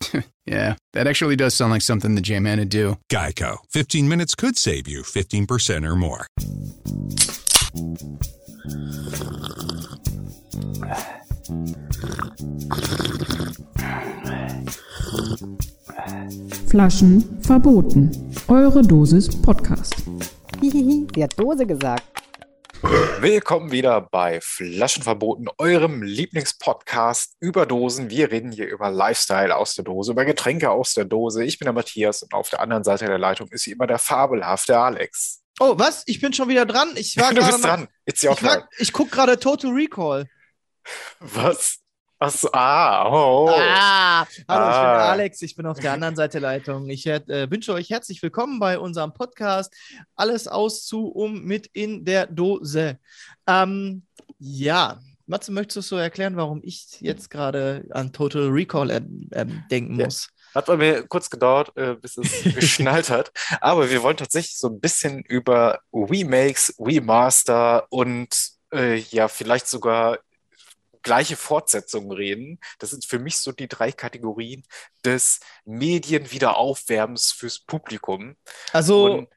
[0.46, 2.98] yeah, that actually does sound like something the J-Man would do.
[3.10, 3.58] Geico.
[3.70, 6.26] 15 minutes could save you 15% or more.
[16.66, 18.10] Flaschen verboten.
[18.48, 19.94] Eure Dosis Podcast.
[20.60, 22.25] Hihihi, sie hat Dose gesagt.
[22.82, 28.10] Willkommen wieder bei Flaschenverboten, eurem Lieblingspodcast über Dosen.
[28.10, 31.42] Wir reden hier über Lifestyle aus der Dose, über Getränke aus der Dose.
[31.44, 33.98] Ich bin der Matthias und auf der anderen Seite der Leitung ist wie immer der
[33.98, 35.42] fabelhafte Alex.
[35.58, 36.02] Oh, was?
[36.06, 36.90] Ich bin schon wieder dran.
[36.96, 37.88] Ich war du bist dran.
[38.04, 40.26] It's your Ich, war- ich gucke gerade Total Recall.
[41.20, 41.78] Was?
[42.18, 43.50] Achso, ah, oh.
[43.50, 45.10] Ah, hallo, ich bin Ah.
[45.10, 45.42] Alex.
[45.42, 46.88] Ich bin auf der anderen Seite der Leitung.
[46.88, 49.74] Ich äh, wünsche euch herzlich willkommen bei unserem Podcast.
[50.14, 52.98] Alles aus zu um mit in der Dose.
[53.46, 54.06] Ähm,
[54.38, 59.02] ja, Matze, möchtest du so erklären, warum ich jetzt gerade an Total Recall äh,
[59.70, 60.06] denken Ja.
[60.06, 60.30] muss?
[60.54, 63.30] Hat bei mir kurz gedauert, äh, bis es geschnallt hat.
[63.60, 68.28] Aber wir wollen tatsächlich so ein bisschen über Remakes, Remaster und
[68.72, 70.18] äh, ja, vielleicht sogar
[71.06, 72.58] gleiche Fortsetzungen reden.
[72.80, 74.64] Das sind für mich so die drei Kategorien
[75.04, 78.36] des Medienwiederaufwärmens fürs Publikum.
[78.72, 79.28] Also, Und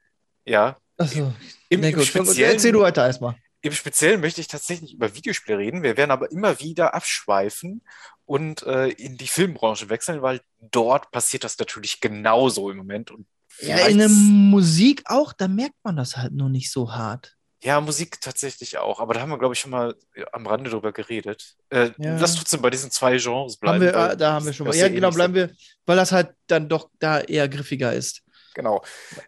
[0.45, 1.31] ja, achso,
[1.69, 2.01] im, im.
[2.03, 3.35] Speziellen, erzähl du weiter erstmal.
[3.61, 5.83] im Speziellen möchte ich tatsächlich über Videospiele reden.
[5.83, 7.83] Wir werden aber immer wieder abschweifen
[8.25, 13.11] und äh, in die Filmbranche wechseln, weil dort passiert das natürlich genauso im Moment.
[13.11, 13.27] Und
[13.59, 17.35] Ja, in der Musik auch, da merkt man das halt nur nicht so hart.
[17.61, 19.95] Ja, Musik tatsächlich auch, aber da haben wir, glaube ich, schon mal
[20.31, 21.55] am Rande drüber geredet.
[21.69, 22.17] Äh, Ja.
[22.17, 23.85] Lass trotzdem bei diesen zwei Genres bleiben.
[23.85, 24.71] Haben wir, äh, da haben wir schon mal.
[24.71, 25.51] das Ja, eh genau, bleiben wir,
[25.85, 28.21] weil das halt dann doch da eher griffiger ist.
[28.53, 28.83] Genau.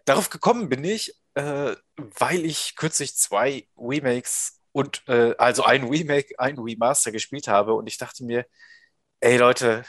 [0.05, 6.39] Darauf gekommen bin ich, äh, weil ich kürzlich zwei Remakes und äh, also ein Remake,
[6.39, 8.45] ein Remaster gespielt habe und ich dachte mir,
[9.19, 9.83] ey Leute,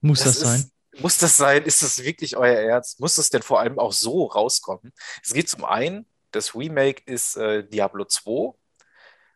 [0.00, 0.70] Muss das das, sein?
[0.92, 1.64] Ist, muss das sein?
[1.64, 3.00] Ist das wirklich euer Ernst?
[3.00, 4.92] Muss das denn vor allem auch so rauskommen?
[5.22, 8.52] Es geht zum einen, das Remake ist äh, Diablo 2,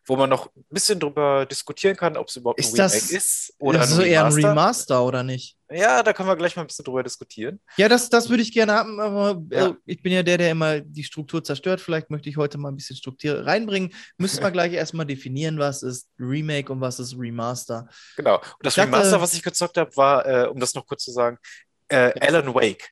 [0.05, 3.15] wo man noch ein bisschen drüber diskutieren kann, ob es überhaupt Ist ein das- Remake
[3.15, 5.03] ist oder das ist ein eher ein Remaster.
[5.05, 5.55] Oder nicht?
[5.71, 7.61] Ja, da können wir gleich mal ein bisschen drüber diskutieren.
[7.77, 9.67] Ja, das, das würde ich gerne haben, aber Ja.
[9.69, 11.79] äh, ich bin ja der, der immer die Struktur zerstört.
[11.79, 13.93] Vielleicht möchte ich heute mal ein bisschen Struktur reinbringen.
[14.17, 17.87] Müssen wir gleich erstmal definieren, was ist Remake und was ist Remaster.
[18.17, 18.35] Genau.
[18.39, 21.11] Und das dachte- Remaster, was ich gezockt habe, war, äh, um das noch kurz zu
[21.11, 21.37] sagen,
[21.87, 22.89] äh, Alan Wake.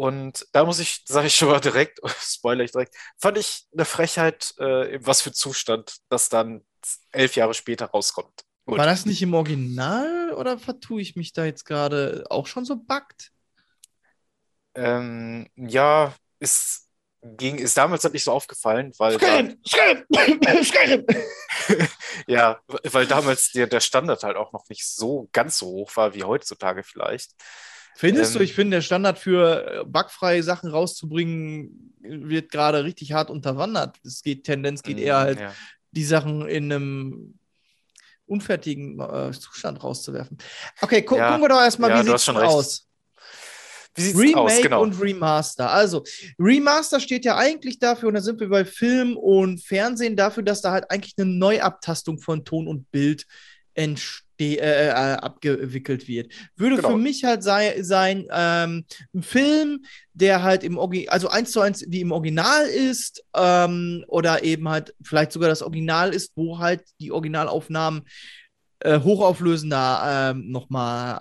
[0.00, 3.84] Und da muss ich, sage ich schon mal direkt, spoiler ich direkt, fand ich eine
[3.84, 6.64] Frechheit, äh, was für Zustand das dann
[7.12, 8.44] elf Jahre später rauskommt.
[8.64, 8.78] Gut.
[8.78, 12.76] War das nicht im Original oder vertue ich mich da jetzt gerade auch schon so
[12.76, 13.32] buggt?
[14.74, 16.88] Ähm, ja, ist,
[17.20, 20.64] ging, ist damals halt nicht so aufgefallen, weil da, Skyrim!
[20.64, 21.06] Skyrim!
[22.26, 26.14] ja, weil damals der, der Standard halt auch noch nicht so ganz so hoch war
[26.14, 27.32] wie heutzutage vielleicht.
[27.96, 33.12] Findest du, Ähm, ich finde, der Standard für äh, bugfreie Sachen rauszubringen, wird gerade richtig
[33.12, 33.98] hart unterwandert.
[34.04, 35.54] Es geht, Tendenz geht eher halt, Mm, Ja.
[35.92, 37.34] die Sachen in einem
[38.26, 40.38] unfertigen äh, Zustand rauszuwerfen.
[40.80, 42.86] Okay, gu Ja, gucken wir doch erstmal, ja, wie du sieht es aus?
[43.96, 44.62] Wie sieht's Remake aus?
[44.62, 44.82] Genau.
[44.82, 45.70] und Remaster.
[45.70, 46.04] Also,
[46.38, 50.62] Remaster steht ja eigentlich dafür, und da sind wir bei Film und Fernsehen, dafür, dass
[50.62, 53.26] da halt eigentlich eine Neuabtastung von Ton und Bild
[53.74, 56.32] entste äh, äh, abgewickelt wird.
[56.56, 56.90] Würde Genau.
[56.90, 58.84] für mich halt sei, sein, ähm,
[59.14, 64.04] ein Film, der halt im Original, also eins zu eins wie im Original ist, ähm,
[64.08, 68.02] oder eben halt vielleicht sogar das Original ist, wo halt die Originalaufnahmen
[68.80, 71.18] äh, hochauflösender ähm, nochmal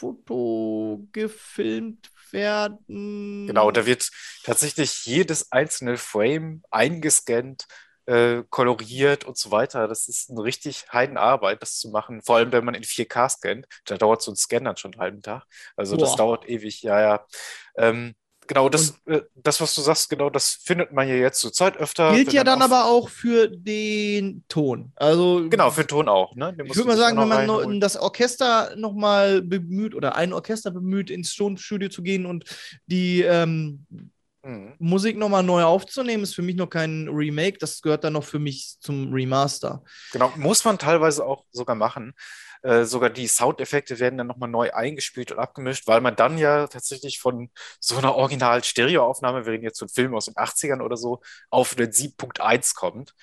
[0.00, 3.46] abfoto gefilmt werden.
[3.46, 4.08] Genau, da wird
[4.44, 7.66] tatsächlich jedes einzelne Frame eingescannt,
[8.10, 9.86] äh, koloriert und so weiter.
[9.86, 12.22] Das ist eine richtig Heidenarbeit, das zu machen.
[12.22, 13.66] Vor allem, wenn man in 4K scannt.
[13.84, 15.44] Da dauert so ein Scan dann schon einen halben Tag.
[15.76, 16.16] Also das Boah.
[16.16, 17.26] dauert ewig, ja, ja.
[17.76, 18.14] Ähm,
[18.48, 21.76] genau, das, äh, das, was du sagst, genau, das findet man ja jetzt zur Zeit
[21.76, 22.12] öfter.
[22.12, 24.90] Gilt ja dann aber auch für den Ton.
[24.96, 26.34] Also Genau, für den Ton auch.
[26.34, 26.52] Ne?
[26.52, 27.80] Den ich würde mal sagen, wenn man reinholen.
[27.80, 32.44] das Orchester nochmal bemüht oder ein Orchester bemüht, ins Tonstudio zu gehen und
[32.86, 33.86] die ähm,
[34.42, 34.74] Mhm.
[34.78, 37.58] Musik nochmal neu aufzunehmen, ist für mich noch kein Remake.
[37.58, 39.82] Das gehört dann noch für mich zum Remaster.
[40.12, 42.14] Genau, muss man teilweise auch sogar machen.
[42.62, 46.66] Äh, sogar die Soundeffekte werden dann nochmal neu eingespielt und abgemischt, weil man dann ja
[46.66, 50.96] tatsächlich von so einer original Stereoaufnahme, wir reden jetzt von Filmen aus den 80ern oder
[50.96, 53.14] so, auf den 7.1 kommt.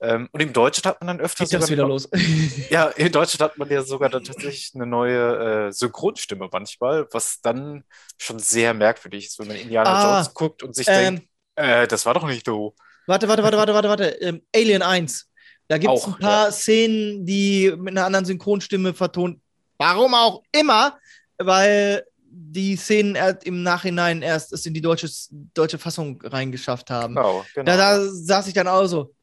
[0.00, 2.08] Ähm, und im Deutschen hat man dann öfter Geht das wieder noch- los?
[2.70, 7.40] ja, in Deutschland hat man ja sogar dann tatsächlich eine neue äh, Synchronstimme manchmal, was
[7.40, 7.84] dann
[8.16, 11.88] schon sehr merkwürdig ist, wenn man Indiana Ah, Jones guckt und sich ähm, denkt, äh,
[11.88, 12.74] das war doch nicht du.
[13.06, 14.04] Warte, warte, warte, warte, warte, warte.
[14.20, 15.26] Ähm, Alien 1.
[15.66, 19.40] Da gibt es ein paar Szenen, die mit einer anderen Synchronstimme vertont.
[19.78, 20.96] Warum auch immer,
[21.38, 25.08] weil die Szenen im Nachhinein erst es in die deutsche,
[25.54, 27.14] deutsche Fassung reingeschafft haben.
[27.16, 27.64] Genau, genau.
[27.66, 29.14] Da, da saß ich dann auch so.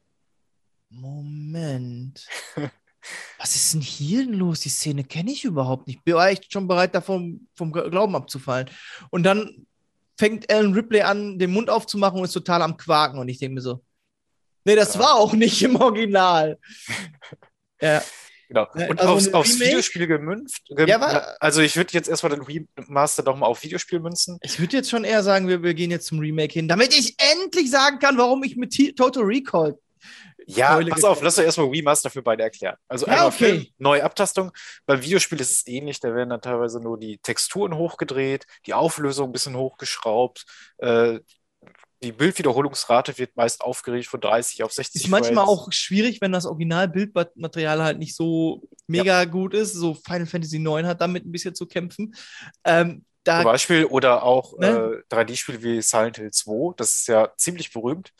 [0.88, 2.26] Moment.
[3.38, 4.60] Was ist denn hier denn los?
[4.60, 6.02] Die Szene kenne ich überhaupt nicht.
[6.04, 8.68] Bin echt schon bereit, davon vom Glauben abzufallen.
[9.10, 9.66] Und dann
[10.18, 13.18] fängt Alan Ripley an, den Mund aufzumachen und ist total am Quaken.
[13.20, 13.84] Und ich denke mir so,
[14.64, 15.00] nee, das Ja.
[15.00, 16.58] war auch nicht im Original.
[17.80, 18.02] ja,
[18.48, 18.68] Genau.
[18.76, 19.58] Ja, Und also aufs, aufs?
[19.60, 20.62] Videospiel gemünzt.
[20.68, 21.00] Gem Ja,
[21.40, 24.38] also ich würde jetzt erstmal den Remaster doch mal auf Videospiel münzen.
[24.40, 27.16] ich würde jetzt schon eher sagen, wir, wir gehen jetzt zum Remake hin, damit ich
[27.18, 29.76] endlich sagen kann, warum ich mit T Total Recall.
[30.46, 32.76] Ja, Keule pass auf, lass doch erstmal Remaster für beide erklären.
[32.88, 33.36] Also Ja, einmal okay.
[33.36, 34.52] Film, neue Abtastung.
[34.86, 39.28] Beim Videospiel ist es ähnlich, da werden dann teilweise nur die Texturen hochgedreht, die Auflösung
[39.30, 40.44] ein bisschen hochgeschraubt,
[40.78, 41.18] äh,
[42.02, 45.48] die Bildwiederholungsrate wird meist aufgeregt von 30 auf 60 Ist manchmal Frames.
[45.60, 49.72] auch schwierig, wenn das Original-Bildmaterial halt nicht so mega gut ist.
[49.72, 52.14] So Final Fantasy IX hat damit ein bisschen zu kämpfen.
[52.64, 55.02] Ähm, da, Zum Beispiel oder auch Ne?
[55.10, 58.12] äh, 3D-Spiele wie Silent Hill 2, das ist ja ziemlich berühmt,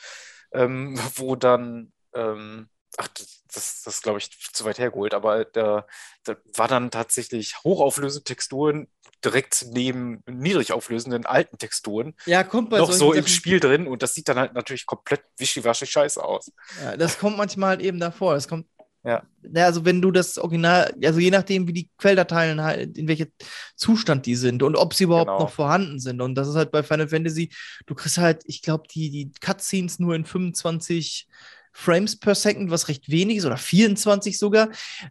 [0.53, 5.87] ähm, wo dann, ähm, ach, das, das, das glaube ich zu weit hergeholt, aber da,
[6.25, 8.89] da war dann tatsächlich hochauflösende Texturen
[9.25, 13.87] direkt neben niedrig auflösenden alten Texturen ja, kommt bei noch so im Sachen- Spiel drin
[13.87, 16.53] und das sieht dann halt natürlich komplett wischiwaschi scheiße aus.
[16.83, 18.35] Ja, das kommt manchmal halt eben davor.
[18.35, 18.67] Das kommt.
[19.05, 19.23] Ja.
[19.55, 23.31] Ja, also wenn du das Original, also je nachdem, wie die Quelldateien halt, in welchem
[23.77, 25.39] Zustand die sind und ob sie überhaupt Genau.
[25.45, 26.21] noch vorhanden sind.
[26.21, 27.53] Und das ist halt bei Final Fantasy,
[27.87, 31.29] du kriegst halt, ich glaube, die, die Cutscenes nur in 25
[31.77, 34.71] Frames per Second, was recht wenig ist, oder 24 sogar,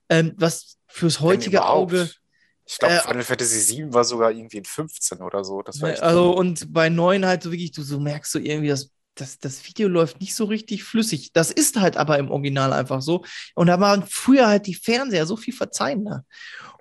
[0.10, 1.64] ähm, was fürs heutige.
[1.64, 2.10] Auge.
[2.66, 5.62] Ich glaube, Äh, Final Fantasy 7 war sogar irgendwie in 15 oder so.
[5.62, 8.70] Das war echt Also, und bei neuen halt so wirklich, du so merkst so irgendwie,
[8.70, 11.32] dass das, das Video läuft nicht so richtig flüssig.
[11.32, 13.24] Das ist halt aber im Original einfach so.
[13.54, 16.26] Und da waren früher halt die Fernseher so viel verzeihender.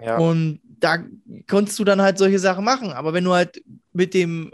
[0.01, 0.17] ja.
[0.17, 1.05] Und da
[1.47, 2.91] konntest du dann halt solche Sachen machen.
[2.91, 4.51] Aber wenn du halt mit dem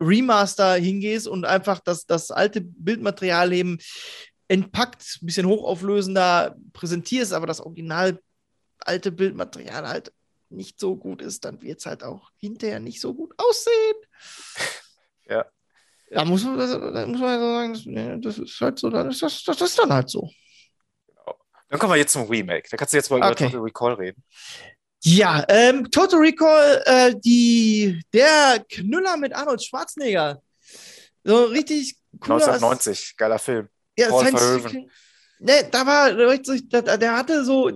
[0.00, 3.78] Remaster hingehst und einfach das, das alte Bildmaterial eben
[4.52, 8.20] entpackt, ein bisschen hochauflösender präsentierst, aber das Original
[8.78, 10.12] alte Bildmaterial halt
[10.50, 13.96] nicht so gut ist, dann wird es halt auch hinterher nicht so gut aussehen.
[15.24, 15.46] Ja.
[16.10, 18.90] Da muss man, das, da muss man so sagen, das, nee, das ist halt so,
[18.90, 20.28] das, das, das ist dann halt so.
[21.68, 22.68] Dann kommen wir jetzt zum Remake.
[22.70, 23.46] Da kannst du jetzt mal über Okay.
[23.46, 24.22] Total Recall reden.
[25.04, 30.42] Ja, ähm, Total Recall, äh, die, der Knüller mit Arnold Schwarzenegger.
[31.24, 32.34] So richtig cooler.
[32.34, 33.68] 1990, geiler Film.
[33.96, 34.70] Ja, Paul Science Verhoeven.
[34.70, 34.90] Fiction.
[35.44, 36.12] Ne, da war,
[36.98, 37.68] der hatte so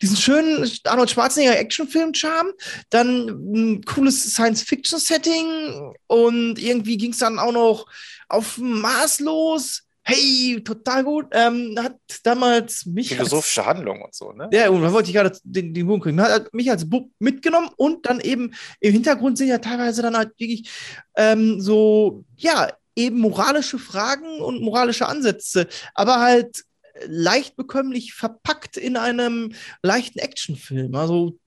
[0.00, 2.52] diesen schönen Arnold Schwarzenegger Actionfilm-Charme,
[2.90, 7.86] dann ein cooles Science-Fiction-Setting und irgendwie ging es dann auch noch
[8.28, 9.82] auf Mars los.
[10.04, 11.26] Hey, total gut.
[11.32, 14.48] Ähm, hat damals mich als, Philosophische Handlung und so, ne?
[14.52, 16.20] ja, und da wollte ich gerade den, den Bogen kriegen.
[16.20, 20.30] Hat mich als Bub mitgenommen und dann eben im Hintergrund sind ja teilweise dann halt
[20.38, 20.70] wirklich
[21.16, 26.64] ähm, so, ja, eben moralische Fragen und moralische Ansätze, aber halt
[27.06, 30.94] leicht bekömmlich verpackt in einem leichten Actionfilm.
[30.94, 31.38] Also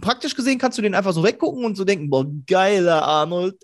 [0.00, 3.54] praktisch gesehen kannst du den einfach so weggucken und so denken, boah, geiler Arnold.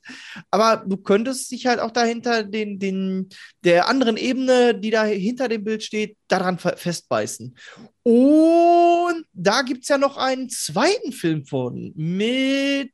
[0.52, 3.28] Aber du könntest dich halt auch dahinter den, den,
[3.64, 7.57] der anderen Ebene, die da hinter dem Bild steht, daran fe- festbeißen.
[8.04, 12.92] Und da gibt es ja noch einen zweiten Film von mit.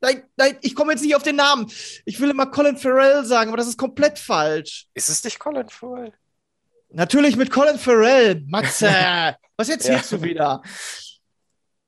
[0.00, 1.70] Nein, nein, ich komme jetzt nicht auf den Namen.
[2.04, 4.86] Ich will immer Colin Farrell sagen, aber das ist komplett falsch.
[4.94, 6.12] Ist es nicht Colin Farrell?
[6.90, 8.42] Natürlich mit Colin Farrell.
[8.46, 8.86] Matze,
[9.56, 10.18] was erzählst Ja.
[10.18, 10.62] du wieder?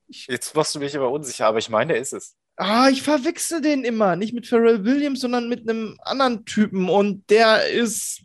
[0.09, 2.35] Jetzt machst du mich aber unsicher, aber ich meine, er ist es.
[2.57, 4.17] Ah, ich verwechsel den immer.
[4.17, 6.91] Nicht mit Pharrell Williams, sondern mit einem anderen Typen.
[6.91, 8.21] Und der ist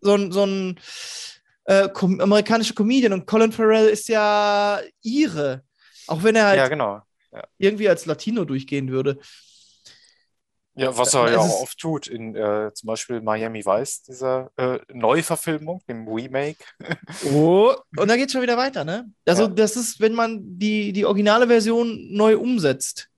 [0.00, 0.80] so ein, so ein
[1.64, 3.12] äh, kom amerikanischer Comedian.
[3.14, 5.62] Und Colin Farrell ist ja Ire.
[6.06, 7.00] Auch wenn er halt Ja, genau.
[7.58, 9.18] Irgendwie als Latino durchgehen würde.
[10.76, 14.50] Ja, was er Es ja auch oft tut, in äh, zum Beispiel Miami Vice, dieser
[14.56, 16.64] äh, Neuverfilmung, dem Remake.
[17.32, 19.08] Oh, und da geht schon wieder weiter, ne?
[19.24, 19.48] Also, Ja.
[19.48, 23.08] das ist, wenn man die, die originale Version neu umsetzt.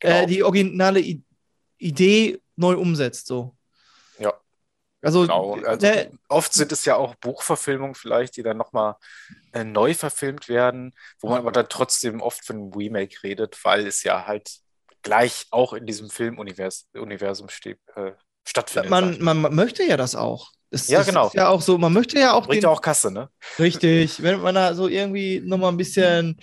[0.00, 0.22] Genau.
[0.22, 1.22] Äh, die originale I
[1.78, 3.55] Idee neu umsetzt, so.
[5.02, 5.54] Also, Genau.
[5.64, 8.96] Also, ne, oft sind es ja auch Buchverfilmungen vielleicht, die dann nochmal
[9.52, 13.86] äh, neu verfilmt werden, wo man aber dann trotzdem oft von einem Remake redet, weil
[13.86, 14.50] es ja halt
[15.02, 18.12] gleich auch in diesem Filmuniversum steht, äh,
[18.44, 18.90] stattfindet.
[18.90, 20.50] man, man, man möchte ja das auch.
[20.70, 21.28] Das, Ja, das genau.
[21.28, 23.30] Ist ja auch so, man möchte ja auch Bringt ja auch Kasse, ne?
[23.58, 26.40] Richtig, wenn man da so irgendwie nochmal ein bisschen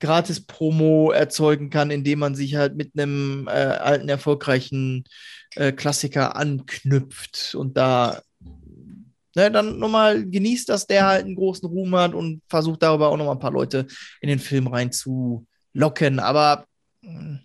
[0.00, 5.04] gratis Promo erzeugen kann, indem man sich halt mit einem äh, alten, erfolgreichen
[5.56, 8.22] äh, Klassiker anknüpft und da
[9.36, 13.16] ne, dann nochmal genießt, dass der halt einen großen Ruhm hat und versucht darüber auch
[13.16, 13.86] nochmal ein paar Leute
[14.20, 16.18] in den Film reinzulocken.
[16.20, 16.66] Aber
[17.02, 17.40] mh,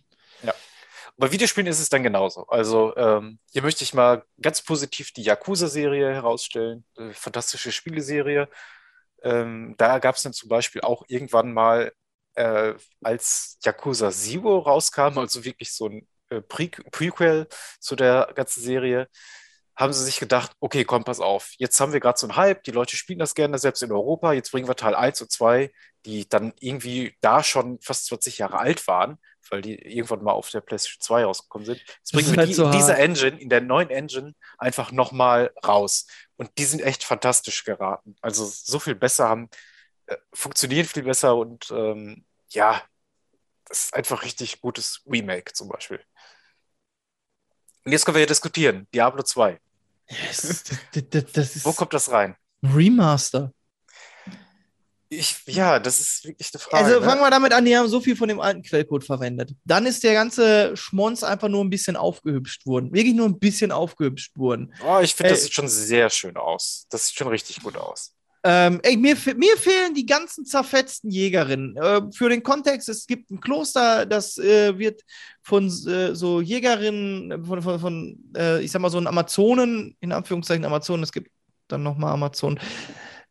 [1.17, 2.45] Bei Videospielen ist es dann genauso.
[2.47, 6.85] Also ähm, hier möchte ich mal ganz positiv die Yakuza-Serie herausstellen.
[6.97, 8.49] Äh, fantastische Spieleserie.
[9.23, 11.93] Ähm, da gab es dann zum Beispiel auch irgendwann mal,
[12.35, 16.07] äh, als Yakuza Zero rauskam, also wirklich so ein
[16.41, 17.47] Pre Prequel
[17.79, 19.07] zu der ganzen Serie,
[19.75, 22.63] haben sie sich gedacht, okay, komm, pass auf, jetzt haben wir gerade so einen Hype,
[22.63, 25.71] die Leute spielen das gerne, selbst in Europa, jetzt bringen wir Teil 1 und 2,
[26.05, 29.17] die dann irgendwie da schon fast 20 Jahre alt waren,
[29.49, 31.79] weil die irgendwann mal auf der PlayStation 2 rausgekommen sind.
[31.79, 32.99] Jetzt bringen wir halt die, so in dieser hart.
[32.99, 36.07] Engine, in der neuen Engine, einfach nochmal raus.
[36.37, 38.15] Und die sind echt fantastisch geraten.
[38.21, 39.49] Also so viel besser haben,
[40.07, 42.81] äh, funktionieren viel besser und ähm, ja,
[43.65, 45.99] das ist einfach richtig gutes Remake zum Beispiel.
[47.85, 48.87] Und jetzt können wir ja diskutieren.
[48.93, 49.59] Diablo 2.
[50.27, 50.63] das,
[50.93, 52.35] das, das, das Wo kommt das rein?
[52.65, 53.51] ein Remaster.
[55.07, 56.83] Ich, ja, das ist wirklich eine Frage.
[56.83, 57.05] Also ne?
[57.05, 59.53] fangen wir damit an, die haben so viel von dem alten Quellcode verwendet.
[59.63, 62.91] Dann ist der ganze Schmonz einfach nur ein bisschen aufgehübscht worden.
[62.91, 64.73] Wirklich nur ein bisschen aufgehübscht worden.
[64.85, 66.87] Oh, ich finde, das sieht schon sehr schön aus.
[66.89, 68.13] Das sieht schon richtig gut aus.
[68.47, 71.75] Ähm, ey, mir, mir fehlen die ganzen zerfetzten Jägerinnen.
[71.77, 75.01] Äh, für den Kontext, es gibt ein Kloster, das äh, wird
[75.41, 80.11] von äh, so Jägerinnen, von, von, von äh, ich sag mal, so ein Amazonen, in
[80.11, 81.31] Anführungszeichen Amazonen, es gibt
[81.67, 82.59] dann nochmal Amazonen.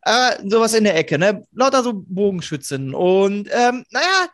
[0.02, 1.44] Äh, sowas in der Ecke, ne?
[1.52, 2.92] Lauter so Bogenschützen.
[2.92, 4.26] Und ähm, naja,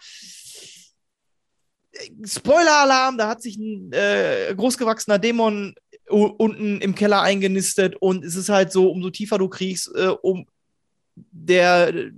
[2.25, 5.75] Spoiler-Alarm, da hat sich ein äh, großgewachsener Dämon
[6.09, 9.89] unten im Keller eingenistet und es ist halt so, umso tiefer du kriegst,
[10.23, 10.47] um
[11.31, 12.13] der äh,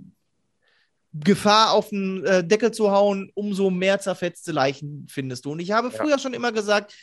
[1.13, 5.51] Gefahr auf den äh, Deckel zu hauen, umso mehr zerfetzte Leichen findest du.
[5.51, 5.93] Und ich habe Ja.
[5.93, 6.93] früher schon immer gesagt,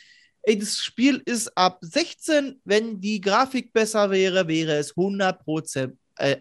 [0.43, 6.37] ey, das Spiel ist ab 16, wenn die Grafik besser wäre, wäre es 100%, äh,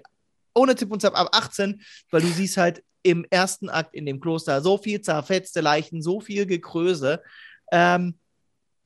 [0.54, 4.20] ohne Tipp und Zap ab 18, weil du siehst halt im ersten Akt in dem
[4.20, 7.22] Kloster so viel zerfetzte Leichen, so viel Gekröse.
[7.70, 8.18] Ähm,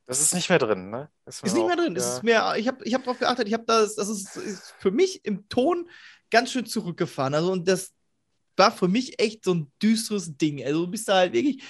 [0.05, 1.09] Das ist nicht mehr drin, ne?
[1.25, 1.95] Ist mir nicht mehr drin.
[1.95, 2.13] Es ja.
[2.17, 4.91] ist mehr, ich habe ich hab darauf geachtet, ich habe das, das ist, ist für
[4.91, 5.89] mich im Ton
[6.35, 7.33] ganz schön zurückgefahren.
[7.33, 7.93] Also, und das
[8.57, 10.61] war für mich echt so ein düsteres Ding.
[10.61, 11.63] Also, du bist da halt wirklich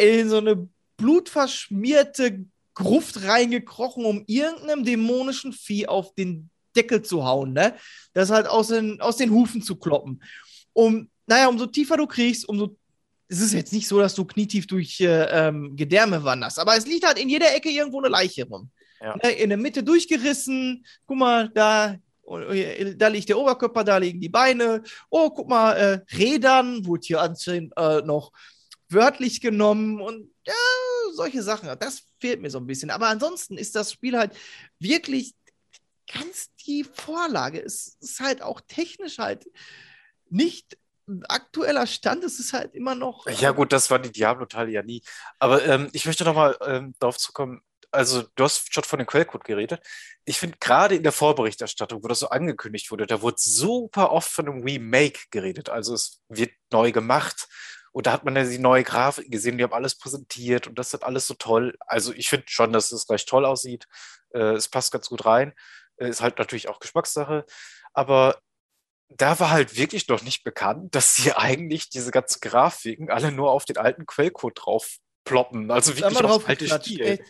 [0.00, 0.66] in so eine
[0.96, 7.74] blutverschmierte Gruft reingekrochen, um irgendeinem dämonischen Vieh auf den Deckel zu hauen, ne?
[8.14, 10.22] Das halt aus den, aus den Hufen zu kloppen.
[10.72, 12.78] Um, naja, umso tiefer du kriegst, umso
[13.28, 16.86] es ist jetzt nicht so, dass du knietief durch äh, ähm, Gedärme wanderst, aber es
[16.86, 18.70] liegt halt in jeder Ecke irgendwo eine Leiche rum.
[19.00, 19.16] Ja.
[19.22, 20.86] Ne, in der Mitte durchgerissen.
[21.06, 21.96] Guck mal, da,
[22.96, 24.82] da liegt der Oberkörper, da liegen die Beine.
[25.10, 28.32] Oh, guck mal, äh, Rädern wurde hier anscheinend äh, noch
[28.88, 30.54] wörtlich genommen und ja,
[31.12, 31.68] solche Sachen.
[31.78, 32.90] Das fehlt mir so ein bisschen.
[32.90, 34.36] Aber ansonsten ist das Spiel halt
[34.78, 35.34] wirklich
[36.12, 37.60] ganz die Vorlage.
[37.60, 39.46] Es ist halt auch technisch halt
[40.28, 40.78] nicht
[41.08, 42.24] ein aktueller Stand.
[42.24, 43.26] Es ist halt immer noch.
[43.26, 45.02] Ja, gut, das war die Diablo-Teile ja nie.
[45.38, 47.62] Aber ähm, ich möchte nochmal ähm, darauf zukommen,
[47.96, 49.80] also du hast schon von dem Quellcode geredet.
[50.24, 54.30] Ich finde gerade in der Vorberichterstattung, wo das so angekündigt wurde, da wurde super oft
[54.30, 55.68] von einem Remake geredet.
[55.68, 57.48] Also es wird neu gemacht.
[57.92, 60.92] Und da hat man ja die neue Grafik gesehen, die haben alles präsentiert und das
[60.92, 61.74] ist alles so toll.
[61.80, 63.86] Also ich finde schon, dass es recht toll aussieht.
[64.34, 65.54] Äh, es passt ganz gut rein.
[65.96, 67.46] Äh, ist halt natürlich auch Geschmackssache.
[67.94, 68.38] Aber
[69.08, 73.50] da war halt wirklich noch nicht bekannt, dass sie eigentlich diese ganzen Grafiken alle nur
[73.50, 75.70] auf den alten Quellcode drauf ploppen.
[75.70, 77.24] Also wirklich aufs alte Spiel.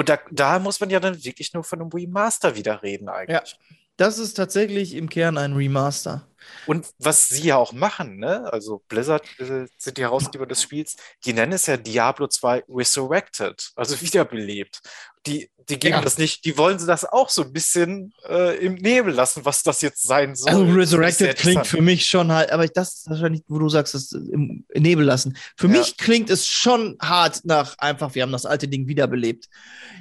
[0.00, 3.58] Und da, da muss man ja dann wirklich nur von einem Remaster wieder reden eigentlich.
[3.98, 6.26] Das ist tatsächlich im Kern ein Remaster.
[6.66, 8.48] Und was sie ja auch machen, ne?
[8.52, 13.70] Also Blizzard äh, sind die Herausgeber des Spiels, die nennen es ja Diablo 2 Resurrected,
[13.76, 14.80] also wiederbelebt.
[15.26, 16.00] Die, die geben Ja.
[16.00, 19.62] das nicht, die wollen sie das auch so ein bisschen äh, im Nebel lassen, was
[19.62, 20.48] das jetzt sein soll.
[20.48, 24.12] Also Resurrected klingt für mich schon halt, aber das ist wahrscheinlich, wo du sagst, das
[24.12, 25.36] im Nebel lassen.
[25.58, 25.72] Für Ja.
[25.74, 29.46] mich klingt es schon hart nach einfach, wir haben das alte Ding wiederbelebt.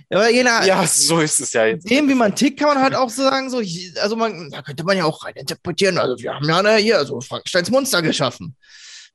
[0.09, 1.89] Ja, Aber je nach Ja, so ist es ja jetzt.
[1.89, 3.61] dem, wie man tickt, kann man halt auch so sagen, so,
[4.01, 5.97] also man, da könnte man ja auch rein interpretieren.
[5.97, 8.55] Also wir haben ja ne, hier so Frankensteins Monster geschaffen.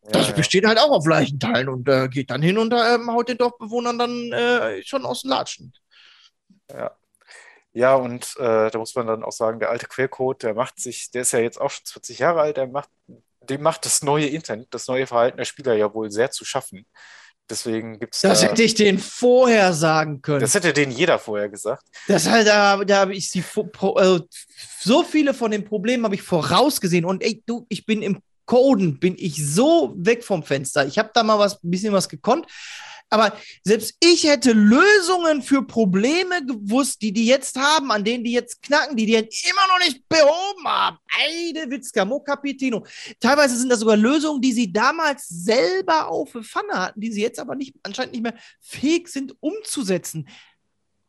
[0.03, 0.37] Das Ja, ja.
[0.37, 3.99] besteht halt auch auf Leichenteilen und äh, geht dann hin und ähm, haut den Dorfbewohnern
[3.99, 5.73] dann äh, schon aus den Latschen.
[7.73, 11.11] Ja, und äh, da muss man dann auch sagen, der alte Quellcode, der macht sich,
[11.11, 12.89] der ist ja jetzt auch schon 20 Jahre alt, der macht,
[13.41, 16.87] dem macht das neue Internet, das neue Verhalten der Spieler ja wohl sehr zu schaffen.
[17.49, 18.23] Deswegen gibt es.
[18.23, 20.41] Das da, hätte ich denen vorher sagen können.
[20.41, 21.83] das hätte denen jeder vorher gesagt.
[22.09, 23.45] Das halt, da, da habe ich sie
[23.81, 24.27] also,
[24.81, 27.05] so viele von den Problemen habe ich vorausgesehen.
[27.05, 30.87] Und ey, du, ich bin im Coden, bin ich so weg vom Fenster.
[30.87, 32.47] Ich habe da mal was, ein bisschen was gekonnt.
[33.11, 38.33] Aber selbst ich hätte Lösungen für Probleme gewusst, die die jetzt haben, an denen die
[38.33, 40.99] jetzt knacken, die die immer noch nicht behoben haben.
[41.23, 42.85] Eide Witzka, Mo Capitino.
[43.21, 47.39] Teilweise sind das sogar Lösungen, die sie damals selber auf Pfanne hatten, die sie jetzt
[47.39, 50.29] aber nicht, anscheinend nicht mehr fähig sind umzusetzen.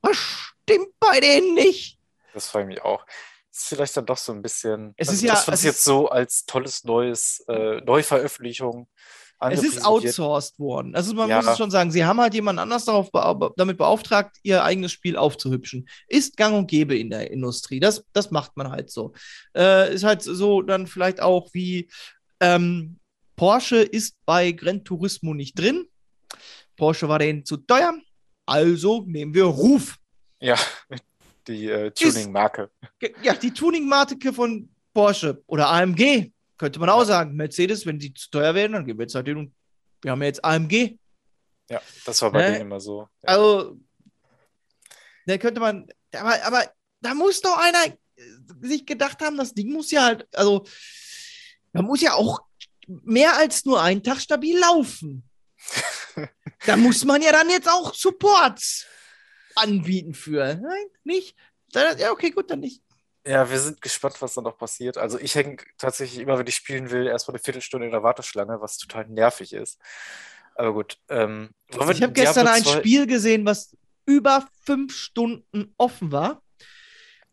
[0.01, 1.97] Was stimmt bei denen nicht?
[2.33, 3.05] Das freue ich mich auch.
[3.51, 4.93] Ist vielleicht dann doch so ein bisschen.
[4.97, 8.89] Es also ist ja- das, was es jetzt so als tolles neues äh, Neuveröffentlichung
[9.39, 10.95] Es ist outsourced worden.
[10.95, 11.37] Also man Ja.
[11.37, 14.91] muss es schon sagen, sie haben halt jemand anders darauf bea damit beauftragt, ihr eigenes
[14.91, 15.87] Spiel aufzuhübschen.
[16.07, 17.79] Ist gang und gäbe in der Industrie.
[17.79, 19.13] Das, das macht man halt so.
[19.55, 21.89] Äh, ist halt so dann vielleicht auch wie
[22.39, 22.99] ähm,
[23.35, 25.85] Porsche ist bei Gran Turismo nicht drin.
[26.77, 27.93] Porsche war denen zu teuer.
[28.45, 29.97] Also nehmen wir Ruf.
[30.39, 30.57] Ja,
[31.47, 32.69] die äh, Tuning-Marke.
[33.21, 37.35] Ja, die Tuning-Marke von Porsche oder AMG, könnte man auch sagen.
[37.35, 39.53] Mercedes, wenn die zu teuer werden, dann gehen wir jetzt halt hin und
[40.01, 40.97] wir haben ja jetzt AMG.
[41.69, 42.51] Ja, das war bei Ne?
[42.51, 43.07] denen immer so.
[43.23, 43.29] Ja.
[43.29, 43.79] Also,
[45.25, 46.71] da könnte man, aber, aber
[47.01, 47.97] da muss doch einer
[48.61, 50.65] sich gedacht haben, das Ding muss ja halt, also,
[51.73, 52.39] da muss ja auch
[52.87, 55.27] mehr als nur einen Tag stabil laufen.
[56.65, 58.85] da muss man ja dann jetzt auch Supports
[59.55, 60.55] anbieten für.
[60.55, 61.35] Nein, nicht?
[61.73, 62.81] Ja, okay, gut, dann nicht.
[63.27, 64.97] Ja, wir sind gespannt, was da noch passiert.
[64.97, 68.61] Also ich hänge tatsächlich immer, wenn ich spielen will, erstmal eine Viertelstunde in der Warteschlange,
[68.61, 69.79] was total nervig ist.
[70.55, 70.97] Aber gut.
[71.09, 76.43] Ähm, Ich habe gestern ein 2 Spiel gesehen, was über fünf Stunden offen war.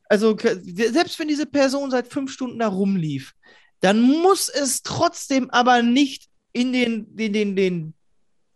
[0.08, 3.32] Also selbst wenn diese Person seit fünf Stunden da rumlief,
[3.80, 7.94] dann muss es trotzdem aber nicht in den, den, den, den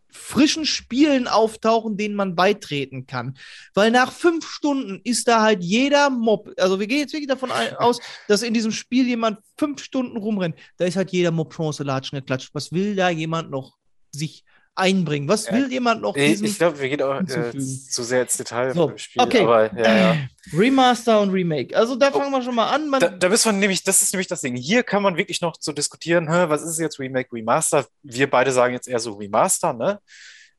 [0.09, 3.37] frischen Spielen auftauchen, denen man beitreten kann.
[3.73, 7.51] Weil nach fünf Stunden ist da halt jeder Mob, also wir gehen jetzt wirklich davon
[7.77, 11.83] aus, dass in diesem Spiel jemand fünf Stunden rumrennt, da ist halt jeder Mob Chance
[11.83, 12.49] latschen geklatscht.
[12.53, 13.77] Was will da jemand noch
[14.11, 14.43] sich
[14.77, 15.27] einbringen?
[15.27, 18.87] Was will jemand noch ich glaube, wir gehen auch äh, zu sehr ins Detail So,
[18.87, 19.21] dem Spiel.
[19.21, 19.41] okay.
[19.41, 20.17] Aber ja, ja.
[20.53, 21.75] Remaster und Remake.
[21.75, 22.19] Also da Oh.
[22.19, 22.89] fangen wir schon mal an.
[22.89, 24.55] Man, Da, da müssen wir nämlich, das ist nämlich das Ding.
[24.55, 27.85] Hier kann man wirklich noch so diskutieren, hä, was ist jetzt Remake, Remaster?
[28.03, 29.99] Wir beide sagen jetzt eher so Remaster, ne?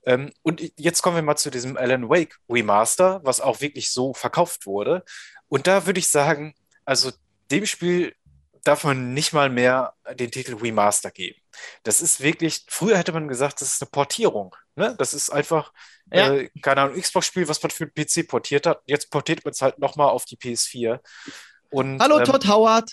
[0.04, 4.14] Ähm, und jetzt kommen wir mal zu diesem Alan Wake Remaster, was auch wirklich so
[4.14, 5.04] verkauft wurde.
[5.48, 6.54] Und da würde ich sagen,
[6.85, 7.11] also
[7.50, 8.14] dem Spiel
[8.64, 11.38] darf man nicht mal mehr den Titel Remaster geben.
[11.83, 14.55] Das ist wirklich, früher hätte man gesagt, das ist eine Portierung.
[14.77, 14.94] Ne?
[14.99, 15.73] Das ist einfach,
[16.12, 16.33] Ja.
[16.33, 18.81] äh, keine Ahnung, Xbox-Spiel, was man für den PC portiert hat.
[18.87, 21.01] Jetzt portiert man es halt nochmal auf die PS4.
[21.71, 22.92] Und, Hallo ähm, Todd Howard.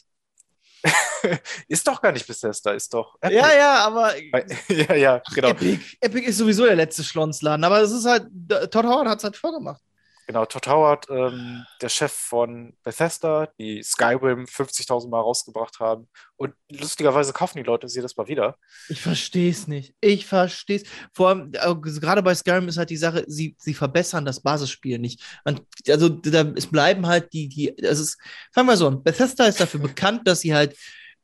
[1.68, 3.40] ist doch gar nicht Bethesda, ist doch Epic.
[3.40, 4.14] Ja, ja, aber
[4.68, 5.50] ja, ja, genau.
[5.50, 7.64] Epic, Epic ist sowieso der letzte Schlonzladen.
[7.64, 8.28] Aber es ist halt,
[8.72, 9.82] Todd Howard hat es halt vorgemacht.
[10.28, 16.10] Genau, Todd Howard, ähm, der Chef von Bethesda, die Skyrim 50.000 Mal rausgebracht haben.
[16.36, 18.58] Und lustigerweise kaufen die Leute sie das mal wieder.
[18.90, 19.94] Ich verstehe es nicht.
[20.02, 20.84] Ich verstehe es.
[21.14, 24.98] Vor allem, äh, gerade bei Skyrim ist halt die Sache, sie, sie verbessern das Basisspiel
[24.98, 25.22] nicht.
[25.46, 28.18] Man, also da, es bleiben halt die, die, es
[28.52, 29.04] fangen wir so an.
[29.04, 30.76] Bethesda ist dafür bekannt, dass sie halt,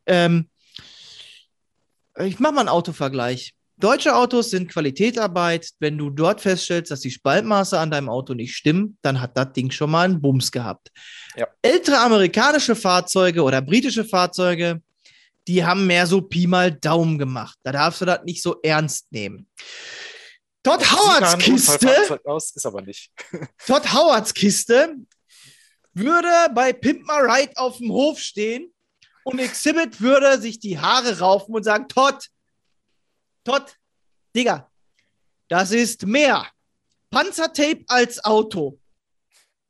[0.06, 0.48] ähm,
[2.20, 3.56] ich mache mal einen Autovergleich.
[3.82, 5.70] Deutsche Autos sind Qualitätsarbeit.
[5.80, 9.54] Wenn du dort feststellst, dass die Spaltmaße an deinem Auto nicht stimmen, dann hat das
[9.54, 10.90] Ding schon mal einen Bums gehabt.
[11.36, 11.48] Ja.
[11.62, 14.82] Ältere amerikanische Fahrzeuge oder britische Fahrzeuge,
[15.48, 17.58] die haben mehr so Pi mal Daumen gemacht.
[17.64, 19.48] Da darfst du das nicht so ernst nehmen.
[20.64, 23.12] Todd Howards Kiste, aus, ist aber nicht.
[23.66, 24.96] Todd Howards Kiste
[25.94, 28.72] würde bei Pimp My Ride auf dem Hof stehen
[29.24, 32.28] und Exhibit würde sich die Haare raufen und sagen, Todd,
[33.44, 33.78] Todd,
[34.36, 34.70] Digga,
[35.48, 36.48] das ist mehr
[37.10, 38.80] Panzertape als Auto.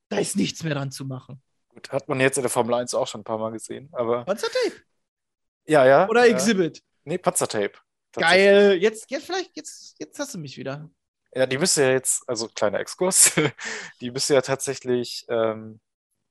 [0.10, 1.42] Da ist nichts mehr dran zu machen.
[1.70, 3.90] Gut, hat man jetzt in der Formel 1 auch schon ein paar Mal gesehen.
[3.94, 4.82] Aber Panzertape
[5.66, 6.10] ja, ja.
[6.10, 6.34] oder ja.
[6.34, 6.84] Exhibit.
[7.04, 7.74] Nee, Panzertape.
[8.14, 8.78] Geil.
[8.82, 10.90] Jetzt, jetzt vielleicht, jetzt, jetzt hast du mich wieder.
[11.34, 13.32] Ja, die müsste ja jetzt, also kleiner Exkurs,
[14.02, 15.80] die müsste ja tatsächlich, ähm,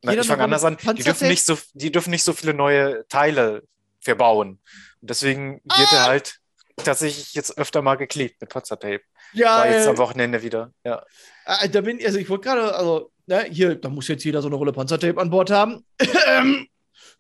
[0.03, 3.07] na, ich fange anders an, die dürfen, nicht so, die dürfen nicht so viele neue
[3.09, 3.66] Teile
[4.00, 4.61] verbauen.
[5.00, 6.07] Und deswegen wird er Ah!
[6.07, 6.39] halt
[6.84, 9.02] tatsächlich jetzt öfter mal geklebt mit Panzertape.
[9.32, 10.72] Ja, War jetzt äh, am Wochenende wieder.
[10.84, 11.04] Ja.
[11.46, 14.48] äh, da bin also ich wollte gerade, also, ne, hier, da muss jetzt jeder so
[14.48, 15.84] eine Rolle Panzertape an Bord haben.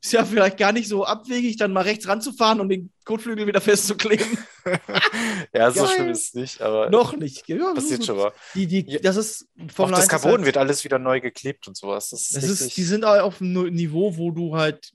[0.02, 3.60] Ist ja vielleicht gar nicht so abwegig, dann mal rechts ranzufahren und den Kotflügel wieder
[3.60, 4.38] festzukleben.
[5.54, 5.92] ja, so Geil.
[5.94, 7.46] schlimm ist es nicht, aber Noch nicht.
[7.48, 8.32] Ja, passiert schon mal.
[8.54, 11.20] Die, die, das ist Auch Formel das 1 ist Carbon halt- wird alles wieder neu
[11.20, 12.08] geklebt und sowas.
[12.10, 14.90] Das ist, Das ist, die sind auch auf einem Niveau, wo du halt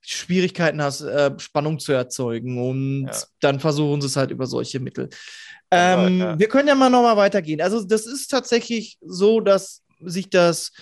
[0.00, 2.58] Schwierigkeiten hast, äh, Spannung zu erzeugen.
[2.58, 3.22] Und Ja.
[3.40, 5.10] dann versuchen sie es halt über solche Mittel.
[5.72, 6.38] Ja, Ähm, ja.
[6.38, 7.60] Wir können ja mal nochmal weitergehen.
[7.60, 10.72] Also, das ist tatsächlich so, dass sich das